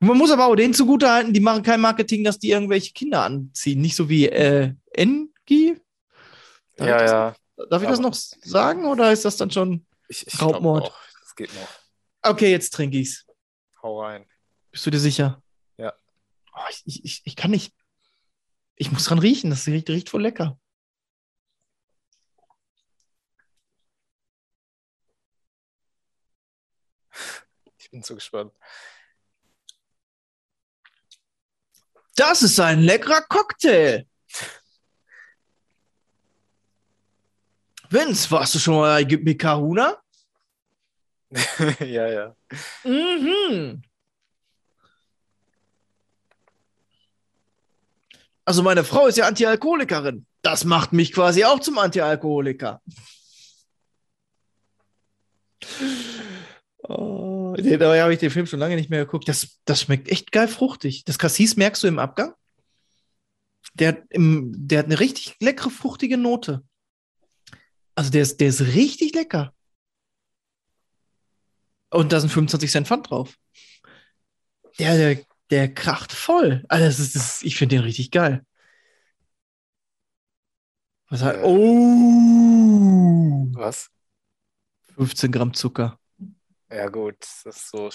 [0.00, 3.80] Man muss aber auch denen zugutehalten, die machen kein Marketing, dass die irgendwelche Kinder anziehen.
[3.80, 5.80] Nicht so wie äh, Engi.
[6.76, 7.36] Darf Ja, ich das, ja.
[7.70, 9.86] Darf ich das aber- noch sagen oder ist das dann schon.
[10.08, 10.92] Ich, ich Raubmord.
[11.22, 11.68] Das geht noch.
[12.26, 13.26] Okay, jetzt trinke ich's.
[13.82, 14.26] Hau rein.
[14.70, 15.42] Bist du dir sicher?
[15.76, 15.92] Ja.
[16.54, 17.74] Oh, ich, ich, ich, kann nicht.
[18.76, 19.50] Ich muss dran riechen.
[19.50, 20.58] Das riecht, riecht voll lecker.
[27.76, 28.54] Ich bin zu gespannt.
[32.16, 34.06] Das ist ein leckerer Cocktail.
[37.90, 40.03] Vince, warst du schon mal bei mit Kahuna?
[41.80, 42.36] ja, ja.
[42.84, 43.82] Mhm.
[48.44, 50.26] Also meine Frau ist ja Antialkoholikerin.
[50.42, 52.82] Das macht mich quasi auch zum Antialkoholiker.
[56.82, 59.28] Oh, dabei habe ich den Film schon lange nicht mehr geguckt.
[59.28, 61.04] Das, das schmeckt echt geil fruchtig.
[61.04, 62.34] Das Cassis merkst du im Abgang.
[63.74, 66.62] Der, hat im, der hat eine richtig leckere, fruchtige Note.
[67.94, 69.53] Also der ist, der ist richtig lecker.
[71.94, 73.36] Und da sind 25 Cent Pfand drauf.
[74.78, 76.64] Der, der, der kracht voll.
[76.68, 78.44] Also das ist, das, ich finde den richtig geil.
[81.08, 81.42] Was hat, Äh.
[81.44, 83.46] oh!
[83.54, 83.90] Was?
[84.96, 85.98] 15 Gramm Zucker.
[86.70, 87.16] Ja, gut.
[87.20, 87.90] Das ist so.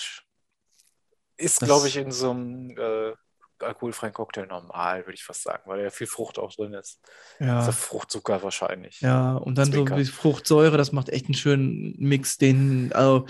[1.37, 3.13] Ist, glaube ich, in so einem äh,
[3.59, 6.99] alkoholfreien Cocktail normal, würde ich fast sagen, weil ja viel Frucht auch drin ist.
[7.39, 7.65] Ja.
[7.65, 9.01] Ja Fruchtzucker wahrscheinlich.
[9.01, 9.95] Ja, und dann Zwinker.
[9.95, 13.25] so wie Fruchtsäure, das macht echt einen schönen Mix, den, also,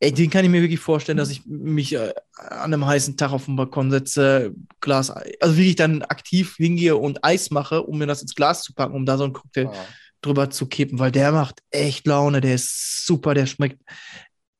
[0.00, 3.32] ey, den kann ich mir wirklich vorstellen, dass ich mich äh, an einem heißen Tag
[3.32, 8.06] auf den Balkon setze, Glas, also wirklich dann aktiv hingehe und Eis mache, um mir
[8.06, 9.86] das ins Glas zu packen, um da so einen Cocktail Ah.
[10.22, 13.80] drüber zu kippen, weil der macht echt Laune, der ist super, der schmeckt,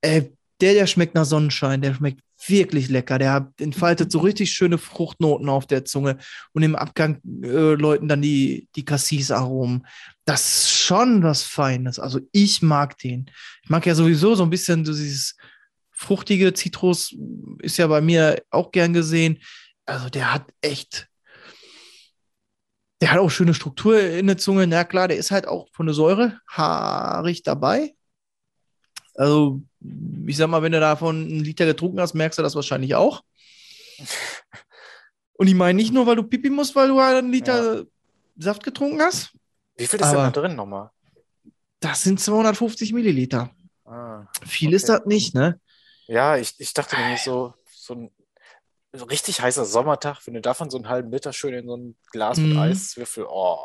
[0.00, 0.22] äh,
[0.60, 5.48] der, der schmeckt nach Sonnenschein, der schmeckt wirklich lecker, der entfaltet so richtig schöne Fruchtnoten
[5.48, 6.18] auf der Zunge
[6.52, 9.86] und im Abgang äh, läuten dann die, die Cassis-Aromen.
[10.26, 13.30] Das ist schon was Feines, also ich mag den.
[13.62, 15.36] Ich mag ja sowieso so ein bisschen so dieses
[15.92, 17.14] fruchtige Zitrus,
[17.60, 19.40] ist ja bei mir auch gern gesehen.
[19.86, 21.08] Also der hat echt,
[23.00, 24.66] der hat auch schöne Struktur in der Zunge.
[24.66, 27.94] Na klar, der ist halt auch von der Säure haarig dabei.
[29.14, 29.62] Also,
[30.26, 33.22] ich sag mal, wenn du davon einen Liter getrunken hast, merkst du das wahrscheinlich auch.
[35.38, 37.84] Und ich meine nicht nur, weil du pipi musst, weil du halt einen Liter
[38.38, 39.32] Saft getrunken hast.
[39.76, 40.90] Wie viel ist denn da drin nochmal?
[41.80, 43.50] Das sind 250 Milliliter.
[43.84, 44.24] Ah.
[44.44, 44.76] Viel Okay.
[44.76, 45.60] ist das nicht, ne?
[46.06, 48.10] Ja, ich, ich dachte nämlich so, so ein
[49.10, 52.38] richtig heißer Sommertag, wenn du davon so einen halben Liter schön in so ein Glas
[52.38, 52.58] mit Mhm.
[52.58, 53.58] Eiswürfel, oh,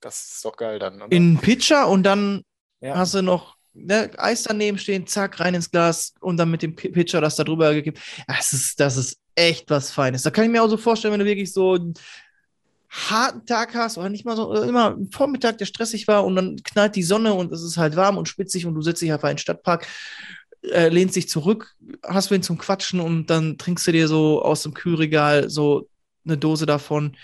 [0.00, 0.96] das ist doch geil dann.
[1.00, 1.10] oder?
[1.12, 2.42] In einen Pitcher und dann
[2.80, 2.96] ja.
[2.96, 6.74] hast du noch ne, Eis daneben stehen, zack, rein ins Glas und dann mit dem
[6.76, 8.00] Pi- Pitcher das da drüber gekippt.
[8.26, 10.22] Das ist, das ist echt was Feines.
[10.22, 11.78] Da kann ich mir auch so vorstellen, wenn du wirklich so
[12.92, 16.56] harten Tag hast oder nicht mal so, äh, immer Vormittag, der stressig war und dann
[16.62, 19.18] knallt die Sonne und es ist halt warm und spitzig und du sitzt dich in
[19.18, 19.86] den Stadtpark,
[20.62, 21.74] äh, lehnst dich zurück,
[22.04, 25.88] hast wen zum Quatschen und dann trinkst du dir so aus dem Kühlregal so
[26.24, 27.16] eine Dose davon.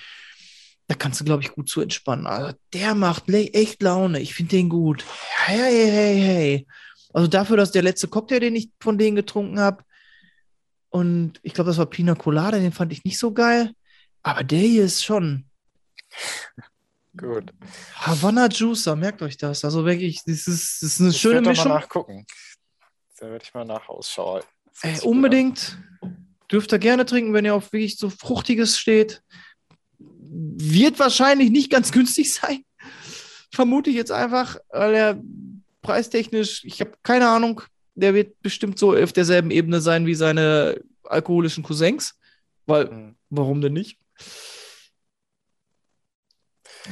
[0.86, 2.26] Da kannst du, glaube ich, gut zu entspannen.
[2.26, 4.20] Also, der macht echt Laune.
[4.20, 5.04] Ich finde den gut.
[5.44, 6.66] Hey, hey, hey, hey.
[7.12, 9.84] Also dafür, dass der letzte Cocktail, den ich von denen getrunken habe,
[10.90, 13.72] Und ich glaube, das war Pina Colada, den fand ich nicht so geil.
[14.22, 15.47] Aber der hier ist schon
[17.16, 17.52] Gut.
[17.96, 19.64] Havana Juicer, merkt euch das.
[19.64, 21.68] Also wirklich, das ist, das ist eine Ich schöne Mischung.
[21.68, 22.26] mal nachgucken.
[23.18, 24.46] Da werde ich mal nach Ausschau halten.
[24.82, 25.00] Das Ey, an.
[25.16, 25.78] unbedingt.
[26.50, 29.22] Dürft ihr gerne trinken, wenn ihr auf wirklich so Fruchtiges steht.
[29.98, 32.64] Wird wahrscheinlich nicht ganz günstig sein.
[33.52, 35.20] Vermute ich jetzt einfach, weil er
[35.82, 37.62] preistechnisch, ich habe keine Ahnung,
[37.94, 42.14] der wird bestimmt so auf derselben Ebene sein wie seine alkoholischen Cousins.
[42.66, 43.16] Weil, Hm.
[43.30, 43.98] warum denn nicht?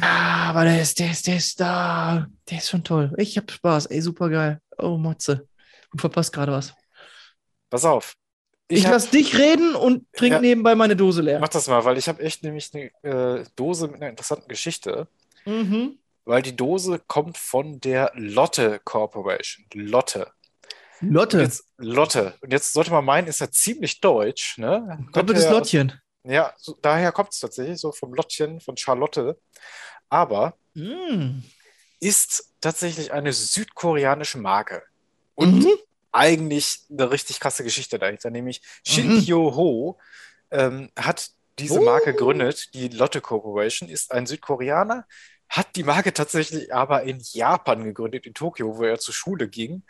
[0.01, 2.27] Ah, aber der ist, der ist, der ist da.
[2.51, 3.13] Der ist schon toll.
[3.17, 3.87] Ich hab Spaß.
[3.87, 4.61] Ey, super geil.
[4.79, 5.49] Oh, Motze.
[5.93, 6.75] Du verpasst gerade was.
[7.71, 8.15] Pass auf.
[8.69, 10.41] Ich, hab- lass dich reden und trink Ja.
[10.41, 11.39] nebenbei meine Dose leer.
[11.39, 12.91] Mach das mal, weil ich habe echt nämlich eine
[13.41, 15.09] äh, Dose mit einer interessanten Geschichte.
[15.45, 15.99] Mhm.
[16.25, 19.65] Weil die Dose kommt von der Lotte Corporation.
[19.73, 20.33] Lotte.
[21.01, 21.41] Lotte.
[21.43, 22.35] Jetzt, Lotte.
[22.41, 25.07] Und jetzt sollte man meinen, ist ja ziemlich deutsch, ne?
[25.13, 25.93] Doppeltes ja Lottchen.
[26.29, 29.39] Ja, so, daher kommt es tatsächlich, so vom Lottchen von Charlotte.
[30.09, 31.41] Aber Mm.
[32.01, 34.83] ist tatsächlich eine südkoreanische Marke.
[35.35, 35.69] Und Mhm.
[36.13, 39.21] eigentlich eine richtig krasse Geschichte dahinter, nämlich Shin Mhm.
[39.21, 39.99] Hyo-ho
[40.51, 41.85] ähm, hat diese Oh.
[41.85, 42.75] Marke gegründet.
[42.75, 45.07] Die Lotte Corporation ist ein Südkoreaner,
[45.49, 49.85] hat die Marke tatsächlich aber in Japan gegründet, in Tokio, wo er zur Schule ging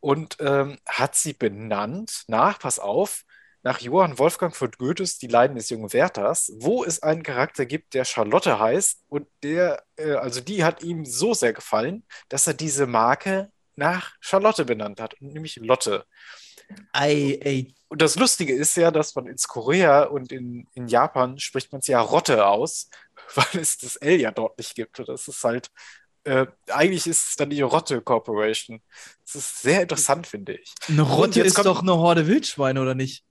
[0.00, 3.24] und ähm, hat sie benannt nach, pass auf,
[3.64, 7.94] nach Johann Wolfgang von Goethes Die Leiden des jungen Werthers, wo es einen Charakter gibt,
[7.94, 12.54] der Charlotte heißt und der, äh, also die hat ihm so sehr gefallen, dass er
[12.54, 16.04] diese Marke nach Charlotte benannt hat, nämlich Lotte.
[16.92, 17.74] Ei, ey.
[17.88, 21.80] Und das Lustige ist ja, dass man in Korea und in, in Japan spricht man
[21.80, 22.88] es ja Rotte aus,
[23.34, 24.98] weil es das L ja dort nicht gibt.
[25.00, 25.70] Und das ist halt,
[26.24, 28.82] äh, eigentlich ist es dann die Rotte Corporation.
[29.24, 30.72] Das ist sehr interessant, finde ich.
[30.88, 33.24] Eine Rotte ist kommt- doch eine Horde Wildschweine, oder nicht?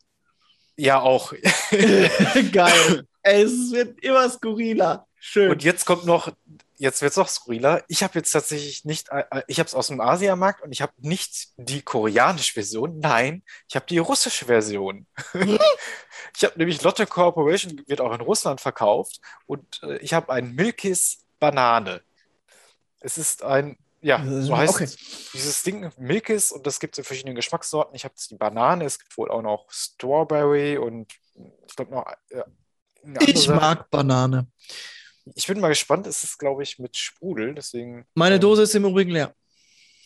[0.78, 1.34] Ja, auch.
[2.51, 3.07] Geil.
[3.21, 5.07] Ey, es wird immer skurriler.
[5.19, 5.51] Schön.
[5.51, 6.34] Und jetzt kommt noch,
[6.76, 7.84] jetzt wird es noch skurriler.
[7.88, 10.91] Ich habe jetzt tatsächlich nicht, äh, ich habe es aus dem Asiamarkt und ich habe
[10.97, 12.99] nicht die koreanische Version.
[12.99, 15.07] Nein, ich habe die russische Version.
[15.34, 20.55] ich habe nämlich Lotte Corporation, wird auch in Russland verkauft und äh, ich habe ein
[20.55, 22.01] Milkis Banane.
[22.99, 24.89] Es ist ein, ja, so heißt okay.
[25.33, 27.95] dieses Ding Milkis und das gibt es in verschiedenen Geschmackssorten.
[27.95, 31.13] Ich habe jetzt die Banane, es gibt wohl auch noch Strawberry und
[31.67, 32.43] ich glaube noch äh,
[33.25, 34.47] Ich mag Banane.
[35.35, 38.05] Ich bin mal gespannt, es ist, glaube ich, mit Sprudel, deswegen.
[38.13, 39.33] Meine ähm, Dose ist im Übrigen leer.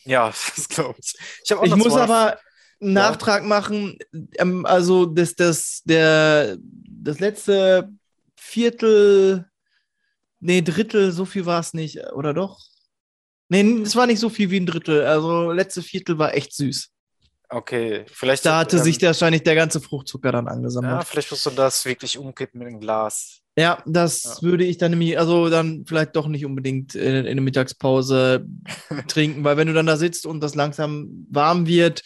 [0.04, 1.14] Ja, das glaube ich.
[1.44, 2.38] Ich, Ich muss aber
[2.80, 3.10] einen Ja.
[3.10, 3.98] Nachtrag machen.
[4.36, 7.90] Ähm, also das, das, der, das letzte
[8.36, 9.50] Viertel,
[10.38, 12.60] nee, Drittel, so viel war es nicht, oder doch?
[13.48, 15.04] Nee, es war nicht so viel wie ein Drittel.
[15.04, 16.90] Also letzte Viertel war echt süß.
[17.50, 18.44] Okay, vielleicht.
[18.44, 21.04] Da hatte ähm, sich wahrscheinlich der ganze Fruchtzucker dann Ja, angesammelt.
[21.04, 23.40] vielleicht musst du das wirklich umkippen in ein Glas.
[23.58, 24.42] Ja, das Ja.
[24.42, 28.46] würde ich dann nämlich, also dann vielleicht doch nicht unbedingt in, in der Mittagspause
[29.08, 32.02] trinken, weil wenn du dann da sitzt und das langsam warm wird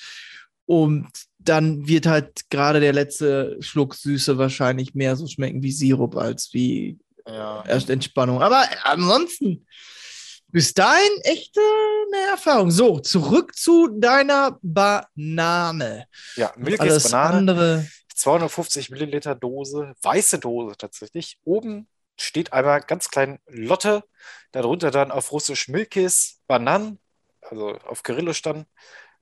[0.64, 1.08] und
[1.40, 6.50] dann wird halt gerade der letzte Schluck Süße wahrscheinlich mehr so schmecken wie Sirup als
[6.54, 7.64] wie Ja.
[7.66, 8.40] erst Entspannung.
[8.42, 9.66] Aber ansonsten,
[10.52, 11.60] bis dahin echte
[12.12, 12.70] eine Erfahrung.
[12.70, 16.06] So, zurück zu deiner Banane.
[16.36, 17.86] Ja, Milkis Banane, andere.
[18.14, 21.38] 250 Milliliter Dose, weiße Dose tatsächlich.
[21.44, 21.88] Oben
[22.18, 24.04] steht einmal ganz klein Lotte,
[24.52, 26.98] darunter dann auf Russisch Milkis Banan,
[27.40, 28.66] also auf Kyrillisch dann.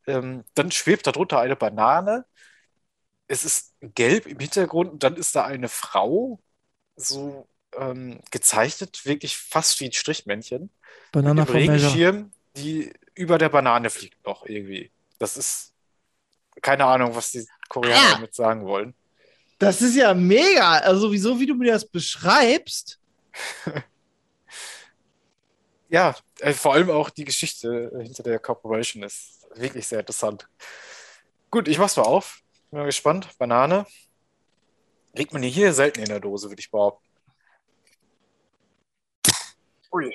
[0.07, 2.27] Ähm, dann schwebt darunter eine Banane.
[3.29, 6.41] Es ist gelb im Hintergrund und dann ist da eine Frau,
[6.97, 10.71] so ähm, gezeichnet, wirklich fast wie ein Strichmännchen.
[11.13, 11.77] Banana Mit Measure.
[11.79, 14.91] Regenschirm, die über der Banane fliegt noch irgendwie.
[15.19, 15.73] Das ist
[16.63, 18.13] keine Ahnung, was die Koreaner Ah.
[18.15, 18.95] damit sagen wollen.
[19.59, 20.79] Das ist ja mega.
[20.79, 22.99] Also, wieso, wie du mir das beschreibst?
[25.89, 30.49] Ja, äh, vor allem auch die Geschichte hinter der Corporation ist wirklich sehr interessant.
[31.51, 32.43] Gut, ich mach's mal auf.
[32.71, 33.27] Bin mal gespannt.
[33.39, 33.87] Banane.
[35.17, 37.05] Kriegt man die hier selten in der Dose, würde ich behaupten.
[39.93, 40.11] Ui.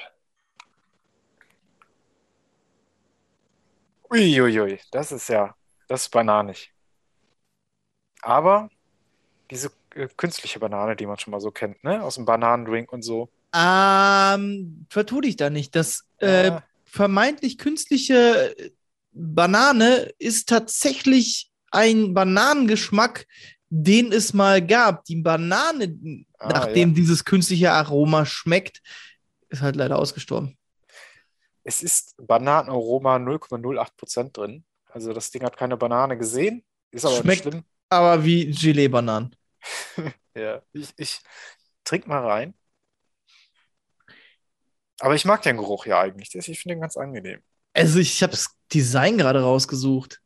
[4.12, 5.56] Uiuiui, das ist ja,
[5.88, 6.72] das ist bananig.
[8.22, 8.70] Aber
[9.52, 12.04] diese äh, künstliche Banane, die man schon mal so kennt, ne?
[12.04, 13.30] Aus dem Bananendrink und so.
[13.54, 15.76] Ähm, vertu dich da nicht.
[15.76, 16.64] Das äh, Ja.
[16.86, 18.56] vermeintlich künstliche
[19.12, 23.28] Banane ist tatsächlich ein Bananengeschmack,
[23.70, 25.06] den es mal gab.
[25.06, 25.98] Die Banane,
[26.40, 28.82] Ah, nachdem dieses künstliche Aroma schmeckt,
[29.56, 30.58] ist halt leider ausgestorben.
[31.64, 34.66] Es ist Bananenaroma 0,08% drin.
[34.86, 37.66] Also das Ding hat keine Banane gesehen, ist aber Schmeckt nicht schlimm.
[37.90, 39.36] aber wie Gelee-Bananen.
[40.38, 41.22] Ja, ich, ich
[41.86, 42.54] trink mal rein.
[45.00, 46.34] Aber ich mag den Geruch ja eigentlich.
[46.36, 47.42] Ich finde den ganz angenehm.
[47.74, 50.22] Also ich habe das Design gerade rausgesucht.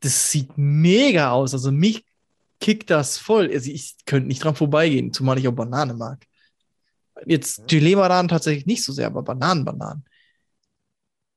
[0.00, 1.54] Das sieht mega aus.
[1.54, 2.04] Also mich
[2.60, 3.50] kickt das voll.
[3.52, 6.24] Also ich könnte nicht dran vorbeigehen, zumal ich auch Banane mag.
[7.26, 10.04] Jetzt Gelee-Bananen tatsächlich nicht so sehr, aber Bananen-Bananen.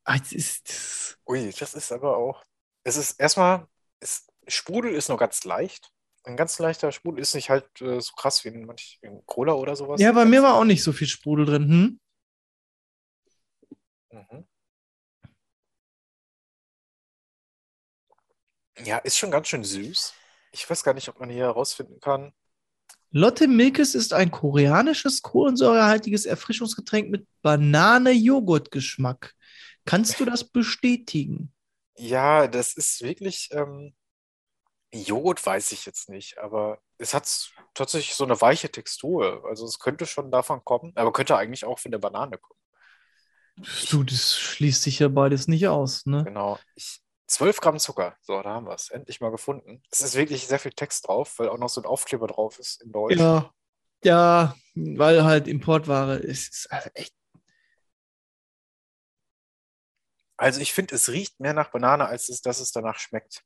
[0.04, 2.44] Ah, ist, Ui, das ist aber auch.
[2.84, 3.68] Es ist erstmal,
[4.00, 5.92] es, Sprudel ist nur ganz leicht.
[6.24, 9.54] Ein ganz leichter Sprudel ist nicht halt äh, so krass wie in manch in Cola
[9.54, 10.02] oder sowas.
[10.02, 11.70] ja, bei mir war auch nicht so viel Sprudel drin.
[11.70, 12.00] Hm?
[14.12, 14.44] Mhm.
[18.84, 20.14] Ja, ist schon ganz schön süß.
[20.52, 22.34] Ich weiß gar nicht, ob man hier herausfinden kann.
[23.12, 29.34] Lotte Milkes ist ein koreanisches kohlensäurehaltiges Erfrischungsgetränk mit Banane-Joghurt-Geschmack.
[29.86, 31.52] Kannst du das bestätigen?
[31.98, 33.50] Ja, das ist wirklich.
[33.52, 33.94] Ähm,
[34.94, 39.44] Joghurt weiß ich jetzt nicht, aber es hat tatsächlich so eine weiche Textur.
[39.46, 42.60] Also es könnte schon davon kommen, aber könnte eigentlich auch von der Banane kommen.
[43.90, 46.24] Du, das schließt sich ja beides nicht aus, ne?
[46.24, 46.60] Genau.
[46.76, 47.02] Ich,
[47.32, 48.18] 12 Gramm Zucker.
[48.22, 48.90] So, da haben wir es.
[48.90, 49.82] Endlich mal gefunden.
[49.90, 52.82] Es ist wirklich sehr viel Text drauf, weil auch noch so ein Aufkleber drauf ist
[52.82, 53.18] in Deutsch.
[53.18, 53.54] Ja.
[54.04, 56.50] Ja, weil halt Importware ist.
[56.50, 57.14] ist also echt.
[60.38, 63.44] Also ich finde, es riecht mehr nach Banane, als es, dass es danach schmeckt.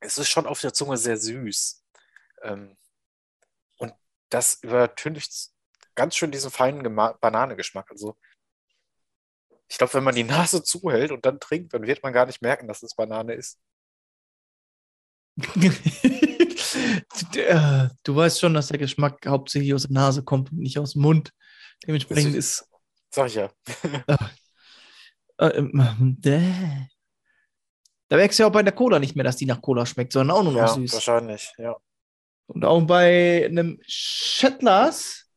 [0.00, 1.84] Es ist schon auf der Zunge sehr süß.
[2.42, 2.76] Ähm,
[3.76, 3.94] und
[4.30, 5.50] das übertüncht
[5.94, 6.82] ganz schön diesen feinen
[7.20, 7.90] Bananengeschmack.
[7.90, 8.16] Also
[9.70, 12.42] ich glaube, wenn man die Nase zuhält und dann trinkt, dann wird man gar nicht
[12.42, 13.58] merken, dass es Banane ist.
[18.04, 21.02] Du weißt schon, dass der Geschmack hauptsächlich aus der Nase kommt und nicht aus dem
[21.02, 21.32] Mund.
[21.86, 22.68] Dementsprechend ist.
[23.10, 23.50] Sag ich ja.
[25.38, 26.52] Äh, ähm, däh.
[28.08, 30.12] da merkst du ja auch bei der Cola nicht mehr, dass die nach Cola schmeckt,
[30.12, 30.92] sondern auch nur noch Ja, süß.
[30.92, 31.74] wahrscheinlich, ja.
[32.46, 35.29] Und auch bei einem Shettlers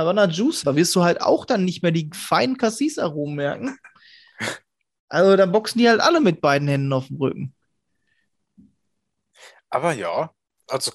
[0.00, 3.78] Havana Juice, da wirst du halt auch dann nicht mehr die feinen Cassis-Aromen merken.
[5.08, 7.54] Also da boxen die halt alle mit beiden Händen auf dem Rücken.
[9.68, 10.32] Aber ja,
[10.68, 10.92] also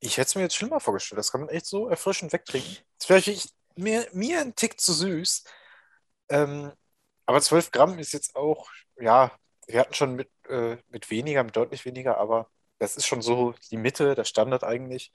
[0.00, 1.18] ich hätte es mir jetzt schlimmer vorgestellt.
[1.18, 2.78] Das kann man echt so erfrischend wegtrinken.
[2.98, 5.44] Das wäre vielleicht mir, mir ein Tick zu süß.
[6.30, 6.72] Ähm,
[7.26, 9.30] aber 12 Gramm ist jetzt auch, ja,
[9.66, 13.54] wir hatten schon mit, äh, mit weniger, mit deutlich weniger, aber das ist schon so
[13.70, 15.12] die Mitte, der Standard eigentlich.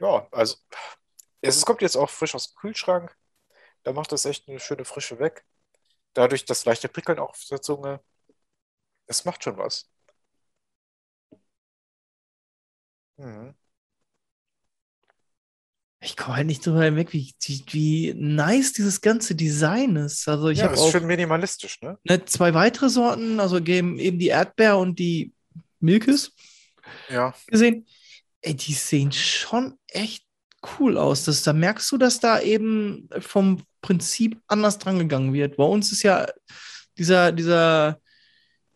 [0.00, 0.56] Ja, also
[1.42, 3.16] es, kommt jetzt auch frisch aus dem Kühlschrank.
[3.84, 5.44] Da macht das echt eine schöne Frische weg.
[6.14, 8.00] Dadurch das leichte Prickeln auch auf der Zunge.
[9.06, 9.90] Es macht schon was.
[13.18, 13.54] Mhm.
[16.02, 20.26] Ich komme halt nicht drüber hinweg, wie, wie, wie nice dieses ganze Design ist.
[20.28, 21.98] Also ich Ja, habe ist auch schön minimalistisch, ne?
[22.04, 25.34] ne, zwei weitere Sorten, also eben eben die Erdbeer und die
[25.80, 26.32] Milkes
[27.10, 27.34] Ja.
[27.48, 27.86] gesehen.
[28.42, 30.24] Ey, die sehen schon echt
[30.78, 31.24] cool aus.
[31.24, 35.56] Das, da merkst du, dass da eben vom Prinzip anders dran gegangen wird.
[35.56, 36.26] Bei uns ist ja
[36.98, 38.00] dieser, dieser,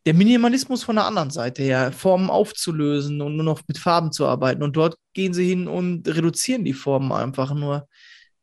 [0.07, 4.27] der Minimalismus von der anderen Seite her, Formen aufzulösen und nur noch mit Farben zu
[4.27, 4.63] arbeiten.
[4.63, 7.89] Und dort gehen sie hin und reduzieren die Formen einfach nur.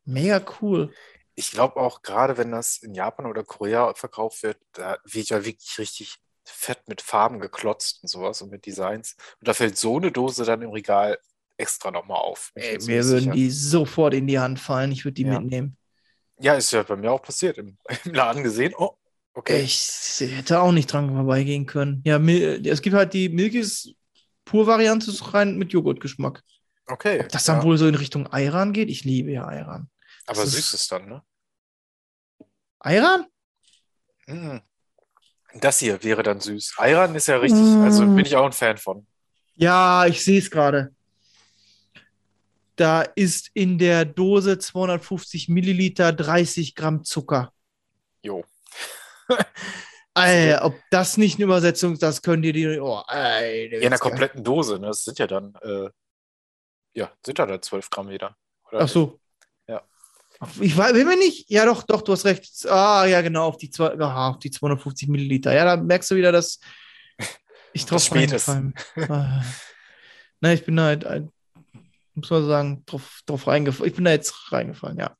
[0.06, 0.92] Mega cool.
[1.36, 5.46] Ich glaube auch, gerade wenn das in Japan oder Korea verkauft wird, da wird ja
[5.46, 9.16] wirklich richtig fett mit Farben geklotzt und sowas und mit Designs.
[9.40, 11.20] Und da fällt so eine Dose dann im Regal
[11.58, 12.52] extra nochmal auf.
[12.56, 13.32] Ey, mir würden sicher.
[13.34, 14.92] die sofort in die Hand fallen.
[14.92, 15.40] Ich würde die Ja.
[15.40, 15.78] mitnehmen.
[16.40, 17.58] Ja, ist ja bei mir auch passiert.
[17.58, 18.74] Im, im Laden gesehen.
[18.78, 18.98] Oh,
[19.34, 19.62] okay.
[19.62, 22.02] Ich hätte auch nicht dran vorbeigehen können.
[22.06, 23.94] Ja, es gibt halt die Milkis
[24.46, 26.44] Pur-Variante rein mit Joghurtgeschmack.
[26.88, 27.22] Okay.
[27.22, 27.64] Ob das dann ja.
[27.64, 28.90] wohl so in Richtung Ayran geht?
[28.90, 29.90] Ich liebe ja Ayran.
[30.26, 31.24] Aber das süß ist dann, ne?
[32.80, 33.28] Ayran?
[34.28, 34.58] Mm.
[35.56, 36.76] Das hier wäre dann süß.
[36.78, 37.84] Ayran ist ja richtig, Mm.
[37.84, 39.06] also bin ich auch ein Fan von.
[39.56, 40.94] Ja, ich sehe es gerade.
[42.76, 47.54] Da ist in der Dose 250 Milliliter 30 Gramm Zucker.
[48.24, 48.44] Jo.
[50.14, 52.80] Ey, ob das nicht eine Übersetzung ist, das könnt ihr die.
[52.80, 54.88] Oh, ey, Ja, in der kompletten Dose, ne?
[54.88, 55.90] Das sind ja dann, äh,
[56.94, 58.36] ja, sind ja dann 12 Gramm jeder.
[58.72, 59.21] Ach so.
[60.42, 60.48] Ja.
[60.60, 61.50] Ich weiß, will mir nicht.
[61.50, 62.66] Ja, doch, doch, du hast recht.
[62.68, 65.54] Ah, ja, genau, auf die, zwei, aha, auf die 250 Milliliter.
[65.54, 66.60] Ja, da merkst du wieder, dass
[67.74, 68.50] ich drauf Das spät ist.
[68.50, 69.44] Ah.
[70.40, 71.32] Nein, ich bin da halt, ein-
[72.16, 73.90] muss man sagen, drauf, drauf reingefallen.
[73.90, 75.16] Ich bin da jetzt reingefallen, ja.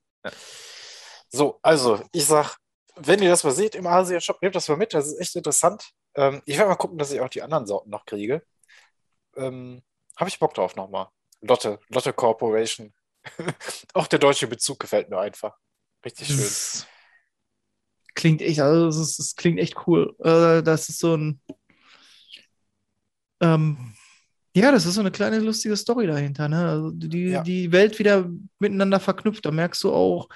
[1.30, 2.58] So, also, ich sag,
[2.96, 5.92] wenn ihr das mal seht im Asia-Shop, nehmt das mal mit, das ist echt interessant.
[6.16, 8.44] Ähm, ich werde mal gucken, dass ich auch die anderen Sorten noch kriege.
[9.38, 9.82] Ähm,
[10.18, 11.08] Habe ich Bock drauf nochmal.
[11.42, 12.94] Lotte, Lotte Corporation.
[13.94, 15.56] auch der deutsche Bezug gefällt mir einfach.
[16.04, 16.38] Richtig schön.
[16.38, 16.88] Das
[18.16, 20.16] klingt echt, also es klingt echt cool.
[20.20, 21.42] Äh, Das ist so ein.
[23.42, 23.94] ähm,
[24.56, 26.68] ja, das ist so eine kleine lustige Story dahinter, ne?
[26.70, 27.44] Also die, Ja.
[27.44, 29.46] die Welt wieder miteinander verknüpft.
[29.46, 30.28] Da merkst du auch,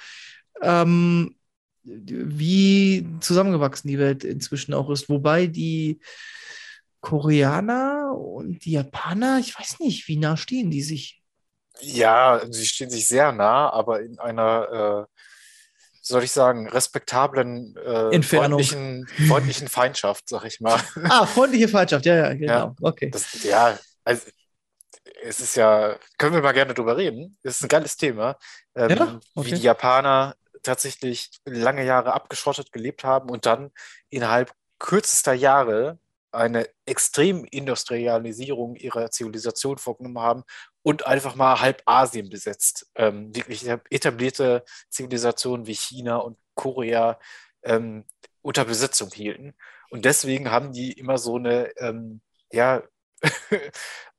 [0.62, 1.36] ähm,
[1.84, 5.10] wie zusammengewachsen die Welt inzwischen auch ist.
[5.10, 6.00] Wobei die
[7.02, 11.22] Koreaner und die Japaner, ich weiß nicht, wie nah stehen die sich.
[11.82, 15.22] Ja, sie stehen sich sehr nah, aber in einer, äh,
[16.02, 20.80] soll ich sagen, respektablen, äh, freundlichen, freundlichen Feindschaft, sag ich mal.
[21.10, 22.76] Ah, freundliche Feindschaft, ja, ja, genau.
[22.82, 23.10] Okay.
[23.10, 24.28] Das, ja, also
[25.24, 27.38] es ist ja, können wir mal gerne drüber reden.
[27.44, 28.38] Es ist ein geiles Thema,
[28.76, 29.48] ähm, Ja, okay.
[29.48, 33.72] wie die Japaner tatsächlich lange Jahre abgeschottet gelebt haben und dann
[34.10, 36.00] innerhalb kürzester Jahre
[36.32, 40.44] eine Extremindustrialisierung ihrer Zivilisation vorgenommen haben
[40.86, 42.86] und einfach mal halb Asien besetzt.
[42.94, 47.20] Ähm, wirklich etablierte Zivilisationen wie China und Korea
[47.64, 48.06] ähm,
[48.44, 49.56] unter Besetzung hielten.
[49.90, 52.22] Und deswegen haben die immer so eine, ähm,
[52.52, 52.84] ja,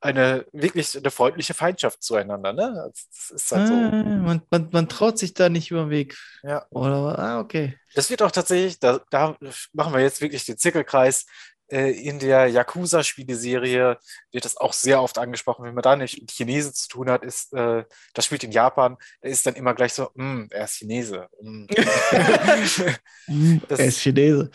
[0.00, 2.52] eine wirklich eine freundliche Feindschaft zueinander.
[2.52, 2.74] Ne?
[2.82, 3.54] Halt so.
[3.54, 6.16] Ah, man, man, man traut sich da nicht über den Weg.
[6.42, 6.66] Ja.
[6.70, 7.78] Oder, ah, okay.
[7.94, 9.36] Das wird auch tatsächlich, da, da
[9.72, 11.26] machen wir jetzt wirklich den Zirkelkreis.
[11.68, 13.98] Äh, In der Yakuza-Spieleserie
[14.32, 15.64] wird das auch sehr oft angesprochen.
[15.64, 18.96] Wenn man da nicht mit Chinesen zu tun hat, ist, äh, das spielt in Japan,
[19.20, 21.28] da ist dann immer gleich so, "Mm, er ist Chinese.
[21.42, 21.66] Mm.
[23.68, 24.50] Das- er ist Chinese.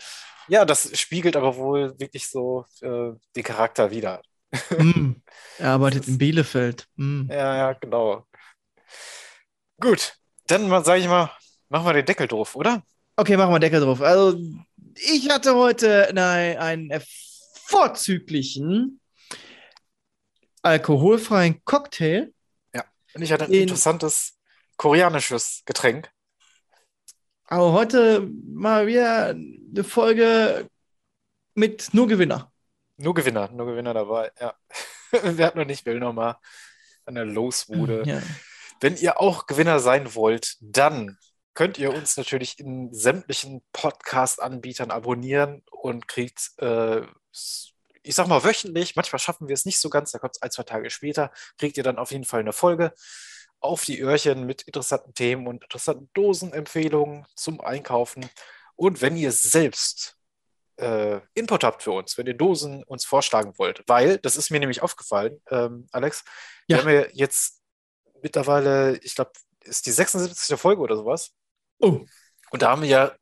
[0.48, 4.22] ja, das spiegelt aber wohl wirklich so äh, den Charakter wider.
[4.78, 5.12] Mm.
[5.58, 6.88] Er arbeitet in Bielefeld.
[6.96, 7.30] Mm.
[7.30, 8.26] Ja, ja, genau.
[9.80, 10.14] Gut,
[10.46, 11.30] dann sage ich mal,
[11.68, 12.82] machen wir den Deckel drauf, oder?
[13.16, 14.00] Okay, machen wir Deckel drauf.
[14.00, 14.38] Also,
[14.96, 17.02] ich hatte heute nein, einen
[17.66, 19.00] vorzüglichen
[20.62, 22.32] alkoholfreien Cocktail.
[23.14, 24.38] Und ich hatte ein In- interessantes
[24.78, 26.10] koreanisches Getränk.
[27.44, 30.66] Aber heute mal wieder eine Folge
[31.54, 32.50] mit nur Gewinner.
[32.96, 34.54] Nur Gewinner, nur Gewinner dabei, ja.
[35.10, 36.38] Wer hat noch nicht, will noch mal
[37.04, 38.04] an der Losbude.
[38.06, 38.22] Ja.
[38.80, 41.18] Wenn ihr auch Gewinner sein wollt, dann
[41.54, 47.02] könnt ihr uns natürlich in sämtlichen Podcast-Anbietern abonnieren und kriegt, äh,
[48.02, 50.50] ich sag mal, wöchentlich, manchmal schaffen wir es nicht so ganz, da kommt es ein,
[50.50, 52.94] zwei Tage später, kriegt ihr dann auf jeden Fall eine Folge
[53.60, 58.28] auf die Öhrchen mit interessanten Themen und interessanten Dosenempfehlungen zum Einkaufen.
[58.74, 60.16] Und wenn ihr selbst
[60.78, 64.58] äh, Input habt für uns, wenn ihr Dosen uns vorschlagen wollt, weil, das ist mir
[64.58, 66.24] nämlich aufgefallen, ähm, Alex,
[66.66, 66.78] Ja.
[66.78, 67.62] wir haben ja jetzt
[68.22, 69.32] mittlerweile, ich glaube,
[69.64, 70.58] ist die 76.
[70.58, 71.32] Folge oder sowas.
[71.82, 72.06] Oh,
[72.50, 73.12] Und da haben wir ja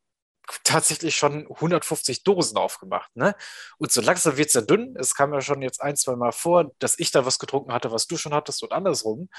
[0.63, 3.15] tatsächlich schon 150 Dosen aufgemacht.
[3.15, 3.35] Ne?
[3.77, 4.95] Und so langsam wird es ja dünn.
[4.99, 7.91] Es kam ja schon jetzt ein, zwei Mal vor, dass ich da was getrunken hatte,
[7.91, 9.29] was du schon hattest und andersrum.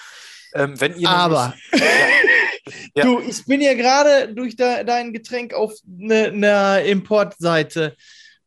[0.55, 3.05] Ähm, wenn ihr aber nämlich, Ja.
[3.05, 7.97] du, ich bin ja gerade durch de dein Getränk auf einer Importseite.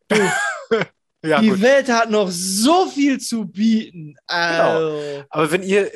[0.07, 0.15] Du,
[1.23, 1.61] ja, die gut.
[1.61, 4.15] Welt hat noch so viel zu bieten.
[4.25, 5.93] Also, Aber wenn ihr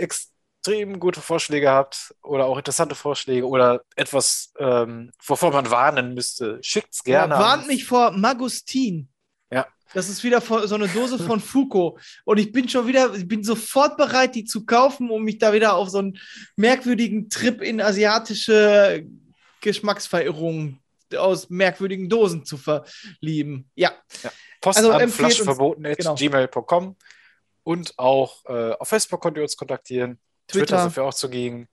[0.59, 6.59] extrem gute Vorschläge habt oder auch interessante Vorschläge oder etwas, ähm, wovor man warnen müsste,
[6.61, 7.33] schickt's gerne.
[7.33, 7.67] Ja, an warnt uns.
[7.67, 9.07] mich vor Magustin.
[9.51, 9.67] Ja.
[9.93, 11.99] Das ist wieder so eine Dose von Foucault.
[12.25, 15.53] Und ich bin schon wieder, ich bin sofort bereit, die zu kaufen, um mich da
[15.53, 16.19] wieder auf so einen
[16.55, 19.05] merkwürdigen Trip in asiatische
[19.61, 20.79] Geschmacksverirrungen
[21.17, 23.69] aus merkwürdigen Dosen zu verlieben.
[23.75, 23.93] Ja.
[24.61, 26.15] Post Also an at genau.
[26.15, 26.95] gmail.com
[27.63, 30.19] und auch äh, auf Facebook könnt ihr uns kontaktieren.
[30.49, 30.65] Twitter.
[30.65, 30.83] Twitter.
[30.83, 31.67] sind wir auch zugegen.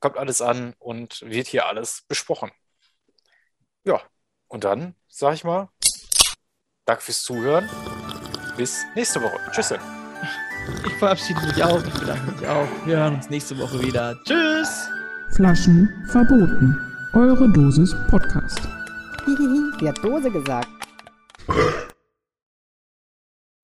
[0.00, 2.50] Kommt alles an und wird hier alles besprochen.
[3.84, 4.00] Ja,
[4.48, 5.68] und dann sage ich mal,
[6.84, 7.68] danke fürs Zuhören.
[8.56, 9.38] Bis nächste Woche.
[9.52, 9.68] Tschüss.
[9.68, 9.80] dann.
[10.86, 11.84] Ich verabschiede mich auch.
[11.84, 12.86] Ich bedanke mich auch.
[12.86, 14.16] Wir hören uns nächste Woche wieder.
[14.24, 14.88] Tschüss.
[15.36, 16.74] Flaschen verboten.
[17.12, 18.60] Eure Dosis Podcast.
[19.26, 20.68] Hihihi, sie hat Dose gesagt.